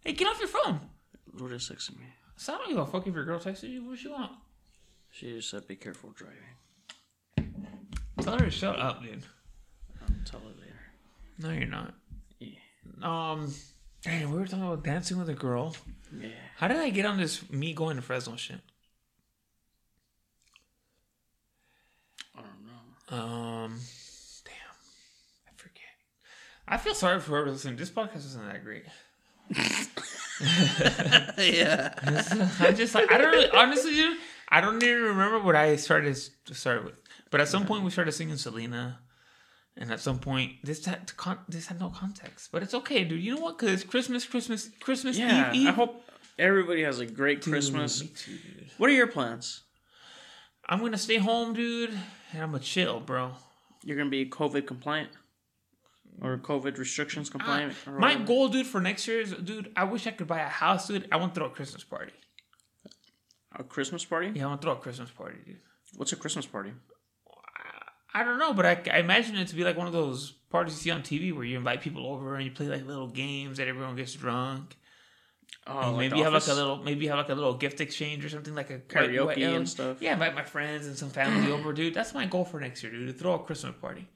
[0.04, 0.80] Hey, get off your phone.
[1.34, 2.06] Lourdes texting me.
[2.38, 3.86] So I don't give a fuck if your girl texted you.
[3.86, 4.32] What you want?
[5.20, 6.38] She just said, "Be careful driving."
[8.22, 9.26] Tell her to shut up, dude.
[10.02, 10.80] I'll tell her later.
[11.38, 11.94] No, you're not.
[12.40, 12.56] Yeah.
[13.02, 13.54] Um,
[14.06, 15.76] hey, we were talking about dancing with a girl.
[16.18, 16.30] Yeah.
[16.56, 18.62] How did I get on this me going to Fresno shit?
[22.34, 23.18] I don't know.
[23.18, 23.72] Um,
[24.46, 24.54] damn,
[25.50, 25.84] I forget.
[26.66, 27.76] I feel sorry for whoever listening.
[27.76, 28.86] This podcast isn't that great.
[31.38, 31.94] yeah.
[32.62, 34.18] I'm just like I don't really, honestly, dude.
[34.50, 37.00] I don't even remember what I started to start with.
[37.30, 39.00] But at some point, we started singing Selena,
[39.78, 42.50] and at some point, this had con- this had no context.
[42.52, 43.22] But it's okay, dude.
[43.22, 43.58] You know what?
[43.60, 45.52] Because it's Christmas, Christmas, Christmas Yeah.
[45.52, 45.56] Eve.
[45.62, 45.68] Eve.
[45.68, 46.04] I hope
[46.40, 48.00] everybody has a great Dude, Christmas.
[48.02, 48.38] Too.
[48.78, 49.62] What are your plans?
[50.68, 51.92] I'm gonna stay home, dude,
[52.34, 53.34] and I'm gonna chill, bro.
[53.84, 55.10] You're gonna be COVID compliant
[56.22, 57.74] or COVID restrictions ah, compliant?
[57.88, 59.72] or My goal, dude, for next year is, dude.
[59.76, 61.08] I wish I could buy a house, dude.
[61.12, 62.14] I want to throw a Christmas party.
[63.60, 64.32] A Christmas party?
[64.34, 65.58] Yeah, I want to throw a Christmas party, dude.
[65.96, 66.72] What's a Christmas party?
[68.14, 70.74] I don't know, but I, I imagine it to be like one of those parties
[70.74, 73.58] you see on TV where you invite people over and you play like little games
[73.58, 74.76] that everyone gets drunk.
[75.68, 77.82] Oh, like maybe you have like a little, maybe you have like a little gift
[77.82, 80.02] exchange or something like a Karaoke like, and stuff.
[80.02, 81.94] Yeah, invite my friends and some family over, dude.
[81.94, 83.08] That's my goal for next year, dude.
[83.08, 84.08] To throw a Christmas party,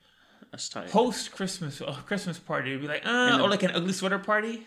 [0.52, 0.90] That's tight.
[0.90, 2.72] host Christmas, a Christmas party.
[2.72, 4.66] It'd be like, uh, the- or like an ugly sweater party.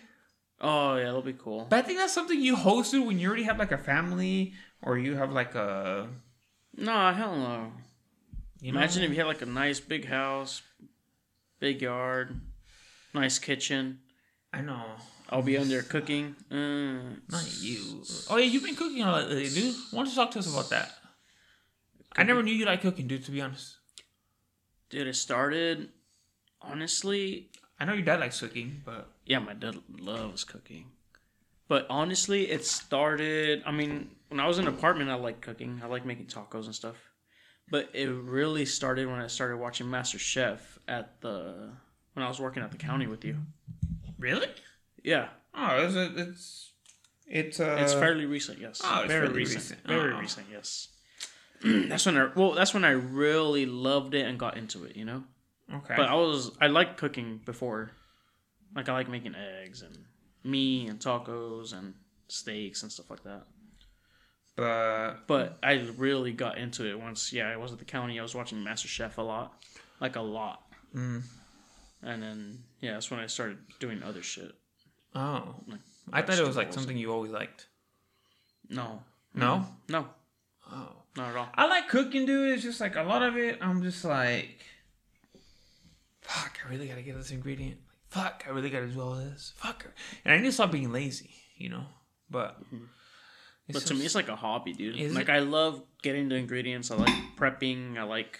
[0.60, 1.66] Oh yeah, that'll be cool.
[1.68, 4.54] But I think that's something you host dude, when you already have like a family
[4.86, 6.08] or you have like a.
[6.76, 7.72] No, hell no.
[8.60, 8.78] You know?
[8.78, 10.62] Imagine if you had like a nice big house,
[11.58, 12.40] big yard,
[13.12, 13.98] nice kitchen.
[14.52, 14.84] I know.
[15.28, 16.36] I'll be under cooking.
[16.50, 18.04] Uh, Not you.
[18.30, 19.74] Oh yeah, you've been cooking a lot lately, dude.
[19.90, 20.92] Why don't you talk to us about that?
[22.16, 23.24] I never knew you liked cooking, dude.
[23.24, 23.76] To be honest,
[24.88, 25.88] Dude, it started.
[26.62, 30.86] Honestly, I know your dad likes cooking, but yeah, my dad loves cooking.
[31.68, 33.64] But honestly, it started.
[33.66, 35.80] I mean, when I was in an apartment, I liked cooking.
[35.82, 36.96] I like making tacos and stuff.
[37.70, 41.70] But it really started when I started watching Master Chef at the
[42.14, 43.38] when I was working at the county with you.
[44.18, 44.48] Really?
[45.02, 46.72] Yeah, Oh, it's it's
[47.26, 48.58] it's uh, it's fairly recent.
[48.58, 49.58] Yes, oh, it's very fairly recent.
[49.62, 49.86] recent.
[49.86, 50.18] Very Oh.
[50.18, 50.46] recent.
[50.50, 50.88] Yes.
[51.88, 54.94] that's when I well, that's when I really loved it and got into it.
[54.96, 55.24] You know,
[55.74, 55.94] okay.
[55.96, 57.90] but I was I liked cooking before.
[58.74, 59.96] Like I like making eggs and
[60.44, 61.94] meat and tacos and
[62.28, 63.44] steaks and stuff like that.
[64.56, 67.32] But But I really got into it once.
[67.32, 68.18] Yeah, I was at the county.
[68.18, 69.52] I was watching Master Chef a lot,
[70.00, 70.62] like a lot.
[70.94, 71.22] Mm.
[72.02, 74.52] And then yeah, that's when I started doing other shit.
[75.14, 75.80] oh, Like
[76.12, 77.66] I thought it was like something you always liked.
[78.68, 79.02] No,
[79.34, 79.64] No.
[79.88, 80.06] no,
[80.72, 80.92] Oh.
[81.16, 81.48] not at all.
[81.54, 82.52] I like cooking, dude.
[82.52, 83.58] It's just like a lot of it.
[83.60, 84.60] I'm just like,
[86.20, 86.58] fuck.
[86.64, 87.78] I really gotta get this ingredient.
[88.14, 88.44] Like, Fuck.
[88.46, 89.52] I really gotta do all this.
[89.56, 89.86] Fuck.
[90.24, 91.30] And I need to stop being lazy.
[91.56, 91.84] You know.
[92.30, 92.56] But.
[93.68, 93.78] It's.
[93.78, 95.14] But to me, it's like a hobby, dude.
[95.14, 95.32] Like it?
[95.32, 96.90] I love getting the ingredients.
[96.90, 97.98] I like prepping.
[97.98, 98.38] I like.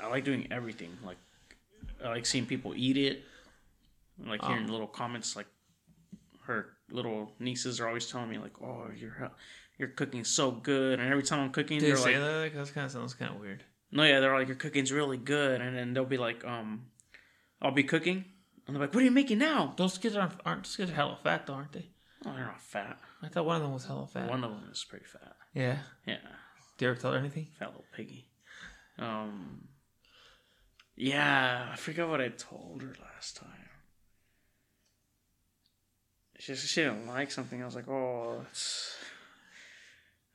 [0.00, 0.96] I like doing everything.
[1.04, 1.16] Like
[2.04, 3.22] I like seeing people eat it.
[4.24, 4.72] I like hearing Oh.
[4.72, 5.36] little comments.
[5.36, 5.46] Like
[6.42, 9.30] her little nieces are always telling me like, "Oh, you're
[9.78, 12.52] you're cooking so good," and every time I'm cooking, they're like, that?
[12.54, 13.64] That kind of sounds kind of weird.
[13.90, 16.86] No, yeah, they're like, your cooking's really good, and then they'll be like, um,
[17.60, 18.24] I'll be cooking,
[18.66, 19.74] and they're like, what are you making now?
[19.76, 21.88] Those kids aren't aren't those kids are hella fat though, aren't they?
[22.24, 22.98] Oh, they're not fat.
[23.22, 24.28] I thought one of them was hella fat.
[24.30, 25.34] One of them is pretty fat.
[25.54, 25.78] Yeah.
[26.06, 26.16] Yeah,
[26.78, 27.48] Did you ever tell her anything?
[27.58, 28.28] fat little piggy.
[28.98, 29.68] Um,
[30.96, 33.48] yeah, I forgot what I told her last time.
[36.38, 37.62] She she didn't like something.
[37.62, 38.96] I was like, oh, that's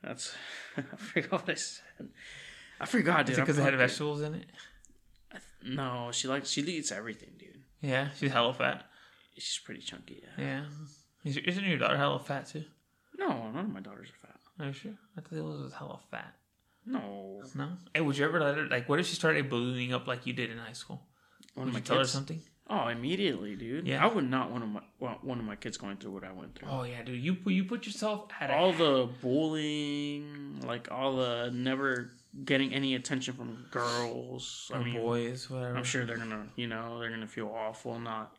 [0.01, 0.35] that's.
[0.77, 1.83] I forgot what I said.
[2.79, 3.33] I forgot, dude.
[3.33, 4.45] Is it because it had vegetables in it?
[5.65, 7.61] No, she likes she eats everything, dude.
[7.81, 8.85] Yeah, she's hella fat.
[9.37, 10.23] She's pretty chunky.
[10.37, 10.43] Yeah.
[10.43, 10.63] Yeah.
[11.23, 12.63] Isn't your daughter hella fat too?
[13.17, 14.35] No, none of my daughters are fat.
[14.59, 14.91] Are you sure?
[15.17, 16.33] I thought it was hella fat.
[16.85, 17.41] No.
[17.55, 17.69] No.
[17.93, 18.87] Hey, would you ever let her like?
[18.87, 21.01] What if she started ballooning up like you did in high school?
[21.53, 22.11] One Would of my you tell her kids.
[22.11, 22.41] something?
[22.69, 23.87] Oh, immediately, dude.
[23.87, 24.03] Yeah.
[24.03, 26.55] I would not want my want one of my kids going through what I went
[26.55, 26.67] through.
[26.69, 27.21] Oh yeah, dude.
[27.21, 32.11] You put you put yourself at a all the bullying, like all the never
[32.45, 34.71] getting any attention from girls.
[34.73, 35.75] I or mean, boys, whatever.
[35.75, 38.36] I'm sure they're gonna, you know, they're gonna feel awful not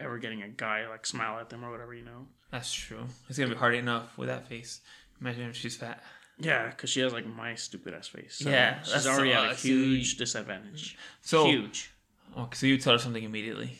[0.00, 2.26] ever getting a guy like smile at them or whatever, you know.
[2.50, 3.04] That's true.
[3.28, 4.80] It's gonna be hard enough with that face.
[5.20, 6.02] Imagine if she's fat.
[6.38, 8.36] Yeah, because she has like my stupid ass face.
[8.42, 10.96] So Yeah, she's that's- already at uh, a huge disadvantage.
[11.20, 11.90] So, huge.
[12.36, 13.78] oh, so you tell her something immediately.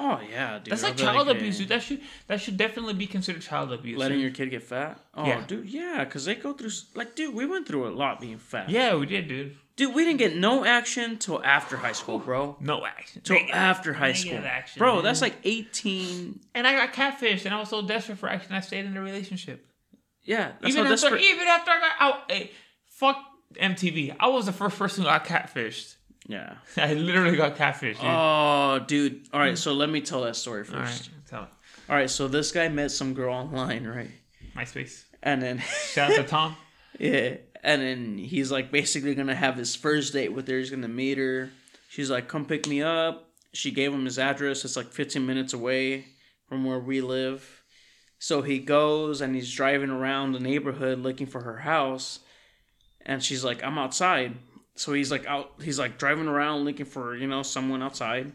[0.00, 0.72] Oh yeah, dude.
[0.72, 1.68] That's like child hey, abuse, dude.
[1.68, 3.96] That should that should definitely be considered child abuse.
[3.98, 4.98] Letting your kid get fat?
[5.14, 5.44] Oh, Yeah.
[5.46, 8.68] dude, yeah, because they go through like, dude, we went through a lot being fat.
[8.68, 9.56] Yeah, we did, dude.
[9.76, 12.56] Dude, we didn't get no action till after high school, bro.
[12.60, 13.22] No action.
[13.22, 14.96] Till Negative- after high school, action, bro.
[14.96, 15.04] man.
[15.04, 16.40] That's like eighteen.
[16.54, 19.00] And I got catfished, and I was so desperate for action, I stayed in the
[19.00, 19.66] relationship.
[20.22, 21.22] Yeah, that's even after, desperate.
[21.22, 22.50] even after I got out, hey,
[22.86, 23.18] fuck
[23.60, 24.16] MTV.
[24.18, 25.96] I was the first person who got catfished.
[26.26, 26.54] Yeah.
[26.76, 28.00] I literally got catfished.
[28.00, 28.04] Dude.
[28.04, 29.26] Oh, dude.
[29.32, 29.78] All right, so mm.
[29.78, 30.74] let me tell that story first.
[30.74, 31.48] All right, tell it.
[31.88, 34.10] All right, so this guy met some girl online, right?
[34.56, 35.04] MySpace.
[35.22, 36.56] And then, Shout out to Tom.
[36.98, 40.58] yeah, and then he's like basically gonna have his first date with her.
[40.58, 41.50] He's gonna meet her.
[41.88, 44.64] She's like, "Come pick me up." She gave him his address.
[44.64, 46.06] It's like 15 minutes away
[46.48, 47.62] from where we live.
[48.18, 52.20] So he goes and he's driving around the neighborhood looking for her house.
[53.06, 54.34] And she's like, I'm outside.
[54.74, 58.32] So he's like out he's like driving around looking for, you know, someone outside.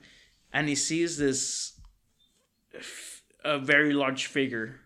[0.53, 1.79] And he sees this
[3.43, 4.79] a very large figure.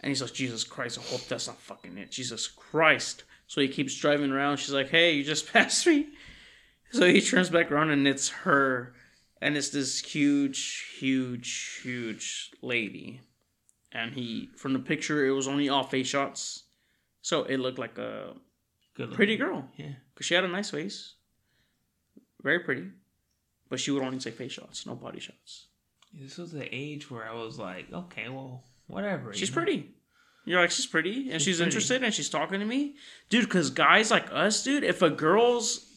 [0.00, 2.10] And he's like, Jesus Christ, I hope that's not fucking it.
[2.10, 3.24] Jesus Christ.
[3.54, 4.56] So he keeps driving around.
[4.56, 6.08] She's like, Hey, you just passed me.
[6.90, 8.94] So he turns back around and it's her.
[9.40, 13.20] And it's this huge, huge, huge lady.
[13.92, 16.64] And he, from the picture, it was only all face shots.
[17.22, 18.34] So it looked like a
[19.12, 19.68] pretty girl.
[19.76, 19.92] Yeah.
[20.12, 21.14] Because she had a nice face.
[22.42, 22.88] Very pretty.
[23.68, 25.68] But she would only take face shots, no body shots.
[26.12, 29.28] This was the age where I was like, okay, well, whatever.
[29.28, 29.62] you She's know?
[29.62, 29.93] pretty.
[30.44, 31.30] You're like, she's pretty.
[31.30, 31.68] And she's, pretty.
[31.68, 32.96] interested and she's talking to me.
[33.30, 35.90] Dude, because guys like us, dude, if a girl's.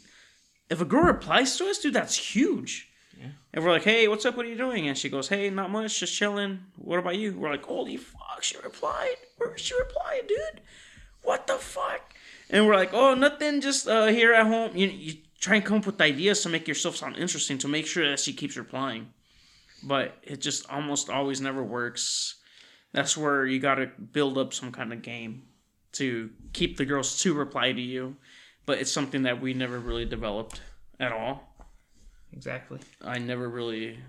[0.70, 2.90] If a girl replies to us, dude, that's huge.
[3.18, 3.30] Yeah.
[3.54, 4.36] And we're like, hey, what's up?
[4.36, 4.88] What are you doing?
[4.88, 6.60] And she goes, hey, not much, just chilling.
[6.76, 7.38] What about you?
[7.38, 9.16] We're like, holy fuck, she replied.
[9.38, 10.62] Where she replied, dude?
[11.24, 12.14] What the fuck?
[12.50, 14.72] And we're like, oh, nothing, just uh, here at home.
[14.76, 17.88] You, you try and come up with ideas to make yourself sound interesting to make
[17.88, 19.14] sure that she keeps replying.
[19.84, 22.36] But it just almost always never works.
[22.94, 25.44] That's where you got to build up some kind of game
[25.94, 28.16] to keep the girls to reply to you.
[28.66, 30.62] But it's something that we never really developed
[31.00, 31.56] at all.
[32.34, 32.80] Exactly.
[33.02, 34.00] I never really.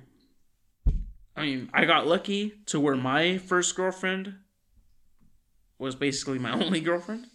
[1.36, 4.34] I mean, I got lucky to where my first girlfriend
[5.78, 7.26] was basically my only girlfriend.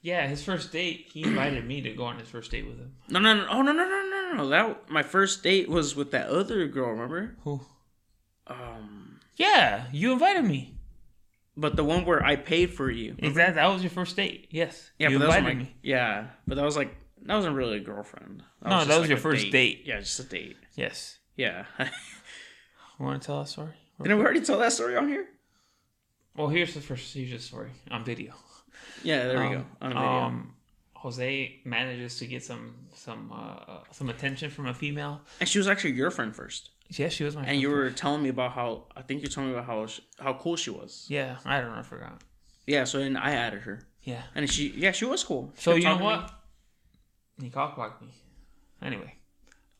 [0.00, 1.08] Yeah, his first date.
[1.12, 2.94] He invited me to go on his first date with him.
[3.08, 4.48] No, no, no, oh no, no, no, no, no.
[4.48, 6.90] That my first date was with that other girl.
[6.90, 7.36] Remember?
[7.42, 7.60] Who?
[8.46, 9.07] Um,
[9.38, 10.74] Yeah, you invited me.
[11.56, 13.14] but the one where I paid for you.
[13.18, 13.54] Exactly.
[13.54, 14.46] That was your first date.
[14.50, 14.90] Yes.
[14.98, 15.74] Yeah, you but that was invited my, me.
[15.82, 18.42] yeah, but that was like that wasn't really a girlfriend.
[18.64, 19.82] No, just that was like your first date.
[19.84, 20.56] Yeah, just a date.
[20.76, 21.18] Yes.
[21.36, 21.64] Yeah.
[22.98, 23.72] Want to tell that story?
[24.02, 25.26] Didn't we already tell that story on here?
[26.36, 27.14] Well, here's the first.
[27.14, 28.34] The story on video.
[29.02, 29.64] Yeah, there we Um, go.
[29.82, 30.02] On video.
[30.08, 30.54] Um,
[30.94, 35.20] Jose manages to get some some uh, some attention from a female.
[35.40, 36.70] and she was actually your friend first.
[36.90, 37.44] Yeah, she was my.
[37.44, 40.00] And you were telling me about how I think you told me about how sh
[40.18, 41.06] how cool she was.
[41.08, 41.78] Yeah, I don't know.
[41.78, 42.22] I forgot.
[42.66, 44.22] Yeah, so then I added her, Yeah.
[44.34, 45.52] and she yeah she was cool.
[45.56, 46.30] She So you know what?
[47.40, 48.08] He cockblocked me.
[48.82, 49.14] Anyway.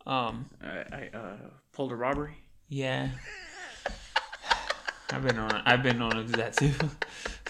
[0.07, 0.47] Um.
[0.63, 0.67] I,
[1.13, 1.37] I uh,
[1.73, 2.37] pulled a robbery.
[2.69, 3.09] Yeah.
[5.11, 5.63] I've been on.
[5.65, 6.73] I've been on to do that too.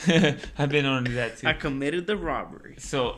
[0.58, 1.48] I've been on to do that too.
[1.48, 2.76] I committed the robbery.
[2.78, 3.16] So.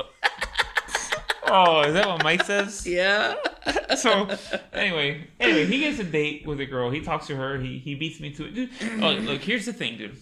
[1.53, 2.87] Oh, is that what Mike says?
[2.87, 3.35] Yeah.
[3.97, 4.29] so
[4.73, 6.91] anyway, anyway, he gets a date with a girl.
[6.91, 7.59] He talks to her.
[7.59, 8.71] He he beats me to it, dude.
[9.01, 10.17] Oh, look, here's the thing, dude.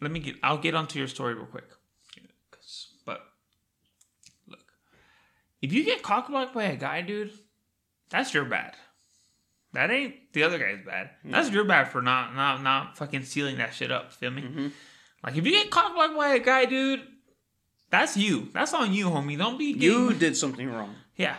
[0.00, 0.36] Let me get.
[0.42, 1.68] I'll get onto your story real quick.
[3.06, 3.20] But
[4.48, 4.60] look,
[5.62, 7.30] if you get cockblocked by a guy, dude,
[8.10, 8.74] that's your bad.
[9.74, 11.10] That ain't the other guy's bad.
[11.24, 14.12] That's your bad for not not not fucking sealing that shit up.
[14.12, 14.42] Feel me?
[14.42, 14.68] Mm-hmm.
[15.22, 17.06] Like if you get cockblocked by a guy, dude,
[17.90, 18.48] that's you.
[18.52, 19.36] That's on you, homie.
[19.38, 20.94] Don't be getting, You did something wrong.
[21.16, 21.36] yeah.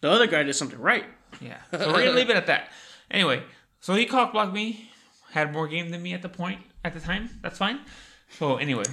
[0.00, 1.04] The other guy did something right.
[1.40, 1.56] Yeah.
[1.72, 2.68] So we're gonna leave it at that.
[3.10, 3.42] Anyway,
[3.80, 4.90] so he cock blocked me,
[5.30, 7.30] had more game than me at the point at the time.
[7.42, 7.80] That's fine.
[8.28, 8.84] So anyway,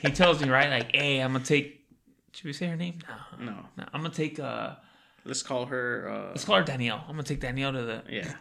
[0.00, 1.84] he tells me right, like, hey, I'm gonna take.
[2.32, 2.98] Should we say her name?
[3.38, 3.44] No.
[3.44, 3.56] No.
[3.76, 4.38] No, I'm gonna take.
[4.40, 4.76] uh
[5.24, 6.08] Let's call her.
[6.10, 7.00] Uh, Let's call her Danielle.
[7.06, 8.02] I'm gonna take Danielle to the.
[8.08, 8.32] yeah.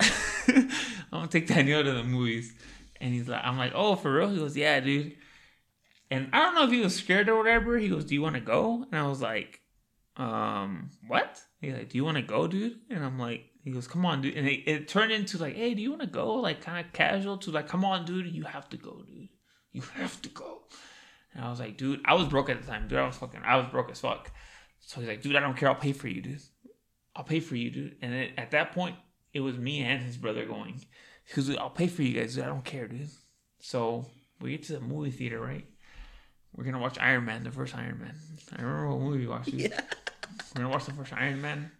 [0.48, 0.68] I'm
[1.10, 2.52] gonna take Danielle to the movies,
[3.00, 4.28] and he's like, I'm like, oh, for real?
[4.28, 5.16] He goes, yeah, dude.
[6.10, 7.78] And I don't know if he was scared or whatever.
[7.78, 8.84] He goes, do you want to go?
[8.90, 9.60] And I was like,
[10.16, 11.40] um, what?
[11.60, 12.80] He's like, do you want to go, dude?
[12.90, 14.36] And I'm like, he goes, come on, dude.
[14.36, 16.34] And it, it turned into like, hey, do you want to go?
[16.34, 19.28] Like kind of casual to like, come on, dude, you have to go, dude.
[19.72, 20.62] You have to go.
[21.32, 22.98] And I was like, dude, I was broke at the time, dude.
[22.98, 24.32] I was fucking, I was broke as fuck.
[24.80, 25.68] So he's like, dude, I don't care.
[25.68, 26.40] I'll pay for you, dude.
[27.14, 27.96] I'll pay for you, dude.
[28.02, 28.96] And it, at that point,
[29.32, 30.80] it was me and his brother going.
[31.24, 32.44] He goes, I'll pay for you guys, dude.
[32.44, 33.08] I don't care, dude.
[33.60, 34.06] So
[34.40, 35.66] we get to the movie theater, right?
[36.54, 38.14] We're gonna watch Iron Man, the first Iron Man.
[38.56, 39.48] I remember what movie we watched.
[39.52, 39.80] Yeah.
[40.54, 41.70] We're gonna watch the first Iron Man.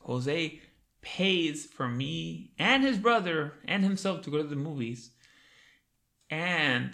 [0.00, 0.60] Jose
[1.00, 5.10] pays for me and his brother and himself to go to the movies.
[6.30, 6.92] And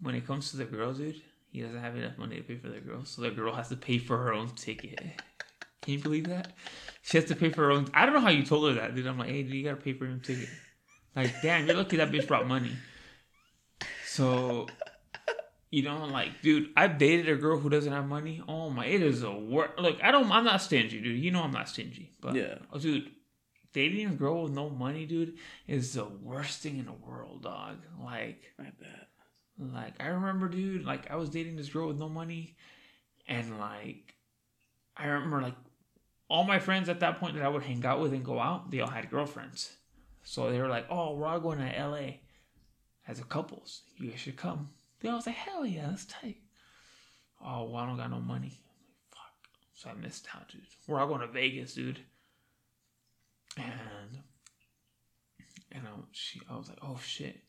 [0.00, 2.68] when it comes to the girls, dude, he doesn't have enough money to pay for
[2.68, 5.00] the girl, so the girl has to pay for her own ticket.
[5.82, 6.52] Can you believe that?
[7.02, 7.88] She has to pay for her own.
[7.94, 9.06] I don't know how you told her that, dude.
[9.06, 10.48] I'm like, hey, dude, you gotta pay for your own ticket.
[11.14, 12.72] Like, damn, you're lucky that bitch brought money.
[14.04, 14.66] So,
[15.70, 18.42] you know, like, dude, I've dated a girl who doesn't have money.
[18.48, 19.74] Oh my, it is a work.
[19.78, 20.30] Look, I don't.
[20.30, 21.18] I'm not stingy, dude.
[21.22, 22.12] You know, I'm not stingy.
[22.20, 22.58] But Yeah.
[22.72, 23.10] oh, dude,
[23.72, 25.36] dating a girl with no money, dude,
[25.66, 27.78] is the worst thing in the world, dog.
[28.02, 29.08] Like, I bet.
[29.58, 32.56] like I remember, dude, like I was dating this girl with no money,
[33.26, 34.14] and like
[34.96, 35.54] I remember like
[36.28, 38.70] all my friends at that point that I would hang out with and go out,
[38.70, 39.76] they all had girlfriends.
[40.24, 42.20] So they were like, "Oh, we're all going to L.A.
[43.06, 43.82] as a couples.
[43.96, 44.70] You guys should come."
[45.06, 46.42] Then I was like, "Hell yeah, let's take.
[47.44, 48.60] Oh, well, I don't got no money.
[49.10, 49.48] Fuck.
[49.74, 50.62] So I missed out, dude.
[50.86, 52.00] We're all going to Vegas, dude.
[53.56, 54.22] And
[55.72, 57.42] and I, she, I was like, "Oh shit,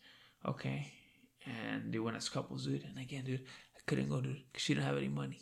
[0.46, 0.94] okay."
[1.48, 2.84] and they went as couples, dude.
[2.84, 3.46] And again, dude,
[3.76, 5.40] I couldn't go, dude, because she didn't have any money.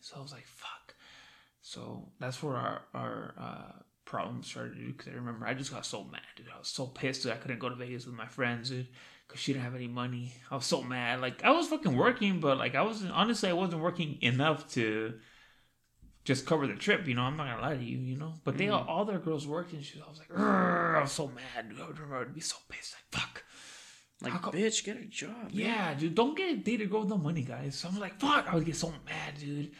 [0.00, 0.94] So I was like, fuck.
[1.60, 4.96] So that's where our our uh, problem started, dude.
[4.96, 6.46] Because I remember I just got so mad, dude.
[6.54, 7.32] I was so pissed, dude.
[7.32, 8.88] I couldn't go to Vegas with my friends, dude,
[9.28, 10.32] because she didn't have any money.
[10.50, 11.20] I was so mad.
[11.20, 13.12] Like I was fucking working, but like I wasn't.
[13.12, 15.14] Honestly, I wasn't working enough to
[16.24, 17.06] just cover the trip.
[17.06, 17.98] You know, I'm not gonna lie to you.
[17.98, 18.72] You know, but they mm.
[18.72, 20.02] all, all their girls worked and shit.
[20.04, 21.80] I was like, I was so mad, dude.
[21.80, 23.44] I would remember I'd be so pissed, like fuck.
[24.20, 25.50] Like, bitch, get a job.
[25.50, 27.76] Yeah, dude, don't get a date a girl with no money, guys.
[27.76, 29.70] So I'm like, fuck, I would get so mad, dude.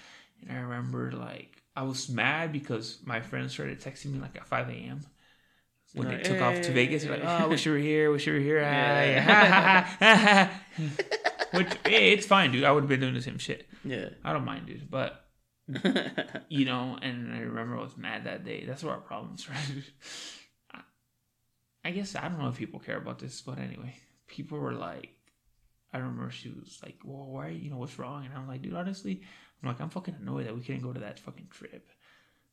[0.42, 4.46] And I remember, like, I was mad because my friends started texting me, like, at
[4.46, 5.00] 5 a.m.
[5.98, 7.02] When they took off to Vegas.
[7.02, 7.38] They're like, hey.
[7.44, 8.60] oh, wish you were here, wish you were here.
[8.60, 10.50] Yeah.
[11.52, 12.64] Which, hey, it's fine, dude.
[12.64, 13.66] I would have been doing the same shit.
[13.84, 14.10] Yeah.
[14.22, 14.90] I don't mind, dude.
[14.90, 15.24] But,
[16.48, 18.64] you know, and I remember I was mad that day.
[18.66, 19.58] That's where our problems right?
[20.74, 20.80] I-
[21.84, 23.94] I guess I don't know if people care about this, but anyway,
[24.26, 25.10] people were like,
[25.92, 27.48] I remember she was like, "Well, why?
[27.48, 29.22] You know, what's wrong?" And I'm like, "Dude, honestly,
[29.62, 31.88] I'm like, I'm fucking annoyed that we couldn't go to that fucking trip.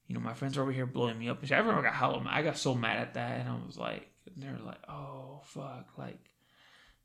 [0.07, 1.57] You know, my friends are over here blowing me up and shit.
[1.57, 2.33] I remember I got mad.
[2.33, 6.19] I got so mad at that, and I was like, they're like, "Oh fuck!" Like,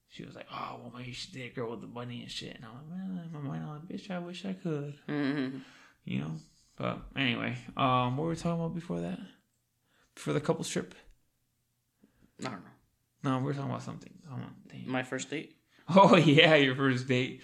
[0.08, 2.56] she was like, "Oh, well, maybe she did a girl with the bunny and shit."
[2.56, 5.58] And I'm like, "Man, in my mind, I'm like, bitch, I wish I could." Mm-hmm.
[6.04, 6.32] You know.
[6.76, 9.18] But anyway, um, what were we talking about before that?
[10.14, 10.94] Before the couple trip?
[12.40, 13.30] I don't know.
[13.30, 14.12] No, we were talking about something.
[14.86, 15.56] My first date.
[15.92, 17.42] Oh yeah, your first date.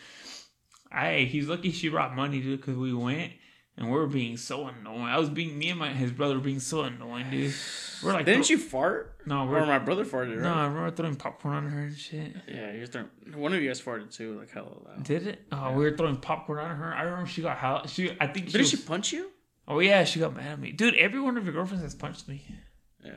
[0.93, 3.33] Hey, he's lucky she brought money, dude, because we went
[3.77, 5.03] and we are being so annoying.
[5.03, 7.55] I was being me and my his brother were being so annoying, dude.
[8.03, 9.17] We're like, Didn't throw- you fart?
[9.27, 10.53] No, Or we're my brother farted, no.
[10.53, 12.35] I remember throwing popcorn on her and shit.
[12.47, 13.09] Yeah, you're throwing.
[13.35, 15.03] One of you guys farted too, like hella loud.
[15.03, 15.43] Did it?
[15.51, 16.95] Oh, we were throwing popcorn on her.
[16.95, 18.11] I remember she got how she.
[18.21, 18.47] I think.
[18.47, 19.31] Didn't Was, she punch you?
[19.69, 20.95] oh yeah, she got mad at me, dude.
[20.95, 22.45] Every one of your girlfriends has punched me.
[23.05, 23.13] Yeah.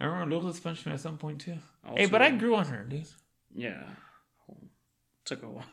[0.00, 1.58] I remember Lilith's punched me at some point too.
[1.86, 3.06] Also- hey, but I grew on her, dude.
[3.54, 3.82] Yeah.
[5.24, 5.64] Took a while.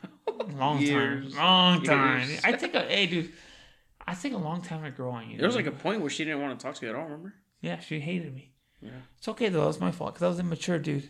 [0.56, 1.34] Long Years.
[1.34, 2.30] time, long time.
[2.30, 2.42] Years.
[2.44, 3.32] I think, a, hey, dude.
[4.10, 5.38] I think a long time ago on you.
[5.38, 7.04] There was like a point where she didn't want to talk to you at all.
[7.06, 7.34] Remember?
[7.62, 8.54] Yeah, she hated me.
[8.82, 8.90] Yeah.
[9.18, 9.64] It's okay though.
[9.64, 11.10] It was my fault because I was immature, dude.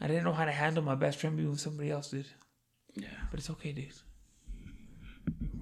[0.00, 2.26] I didn't know how to handle my best friend being with somebody else, dude.
[2.94, 3.06] Yeah.
[3.30, 3.92] But it's okay, dude.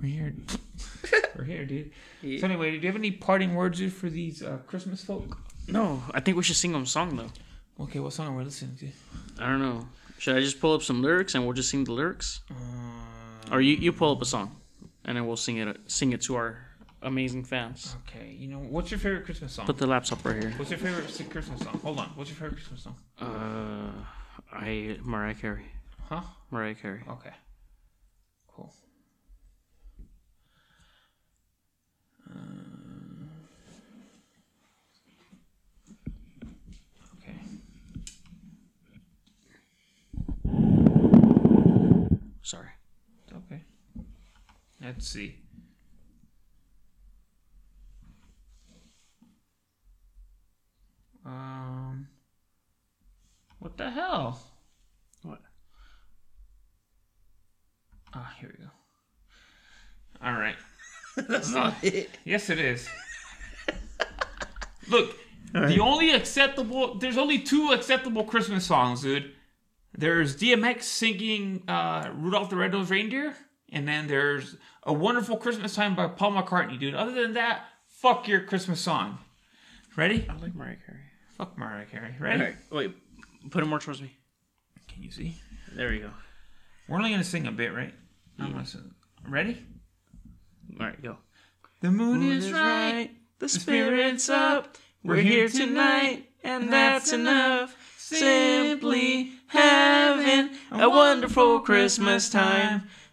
[0.01, 0.35] We're here.
[1.37, 1.91] We're here, dude.
[2.23, 2.41] Yeah.
[2.41, 5.37] So anyway, do you have any parting words, dude, for these uh, Christmas folk?
[5.69, 7.85] No, I think we should sing them a song though.
[7.85, 8.89] Okay, what song are we listening to?
[9.43, 9.87] I don't know.
[10.19, 13.61] Should I just pull up some lyrics and we'll just sing the lyrics, Uh, or
[13.61, 14.57] you you pull up a song,
[15.07, 16.59] and then we'll sing it sing it to our
[17.03, 17.97] amazing fans.
[18.09, 19.65] okay, you know what's your favorite Christmas song?
[19.67, 20.53] Put the laptop right here.
[20.57, 21.81] What's your favorite Christmas song?
[21.83, 22.09] Hold on.
[22.17, 22.97] What's your favorite Christmas song?
[23.21, 23.93] Uh,
[24.53, 25.67] I Mariah Carey.
[26.09, 26.23] Huh?
[26.51, 27.03] Mariah Carey.
[27.09, 27.31] Okay.
[28.49, 28.73] Cool.
[32.31, 33.31] Um,
[37.23, 37.37] okay.
[42.43, 42.69] Sorry.
[43.33, 43.63] Okay.
[44.87, 45.35] Let's see.
[51.25, 52.07] Um.
[53.59, 54.41] What the hell?
[55.23, 55.41] What?
[58.15, 58.71] Ah, here we go.
[60.25, 60.55] All right.
[61.17, 62.11] That's not it.
[62.25, 62.89] Yes, it is.
[64.89, 65.17] Look,
[65.53, 69.33] the only acceptable there's only two acceptable Christmas songs, dude.
[69.99, 73.35] There's DMX singing uh, Rudolph the Red-Nosed Reindeer,
[73.71, 76.95] and then there's A Wonderful Christmas Time by Paul McCartney, dude.
[76.95, 79.19] Other than that, fuck your Christmas song.
[79.97, 80.27] Ready?
[80.29, 81.01] I like Mariah Carey.
[81.37, 82.15] Fuck Mariah Carey.
[82.21, 82.41] Ready?
[82.41, 82.95] Alright, wait.
[83.51, 84.17] Put it more towards me.
[84.89, 85.37] Can you see?
[85.75, 86.11] There we go.
[86.89, 87.93] We're only gonna sing a bit, right?
[88.39, 88.95] I'm gonna sing.
[89.29, 89.65] Ready?
[90.79, 91.17] All right, go.
[91.81, 93.11] The moon is right.
[93.39, 94.77] The spirit's up.
[95.05, 97.77] We're here tonight, and that's enough.
[97.99, 102.89] Simply having a wonderful Christmas time.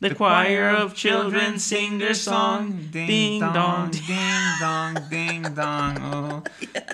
[0.00, 2.88] The choir of children sing their song.
[2.90, 3.90] Ding dong.
[3.90, 5.98] ding dong, ding dong.
[6.00, 6.42] Oh.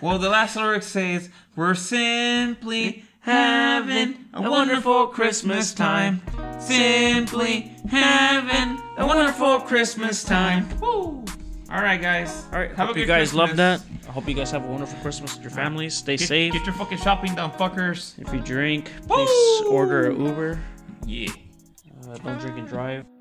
[0.03, 6.23] Well, the last lyric says, "We're simply Having a wonderful Christmas time.
[6.61, 10.69] Simply having a wonderful Christmas time.
[10.79, 11.25] Woo!
[11.69, 12.45] All right, guys.
[12.53, 13.83] All right, Have a hope you guys love that.
[14.09, 15.95] I hope you guys have a wonderful Christmas with your families.
[15.95, 16.53] Stay Get, safe.
[16.53, 18.17] Get your fucking shopping done, fuckers.
[18.17, 19.73] If you drink, please Woo!
[19.73, 20.61] order an Uber.
[21.05, 21.33] Yeah.
[22.25, 23.16] Don't drink and drive.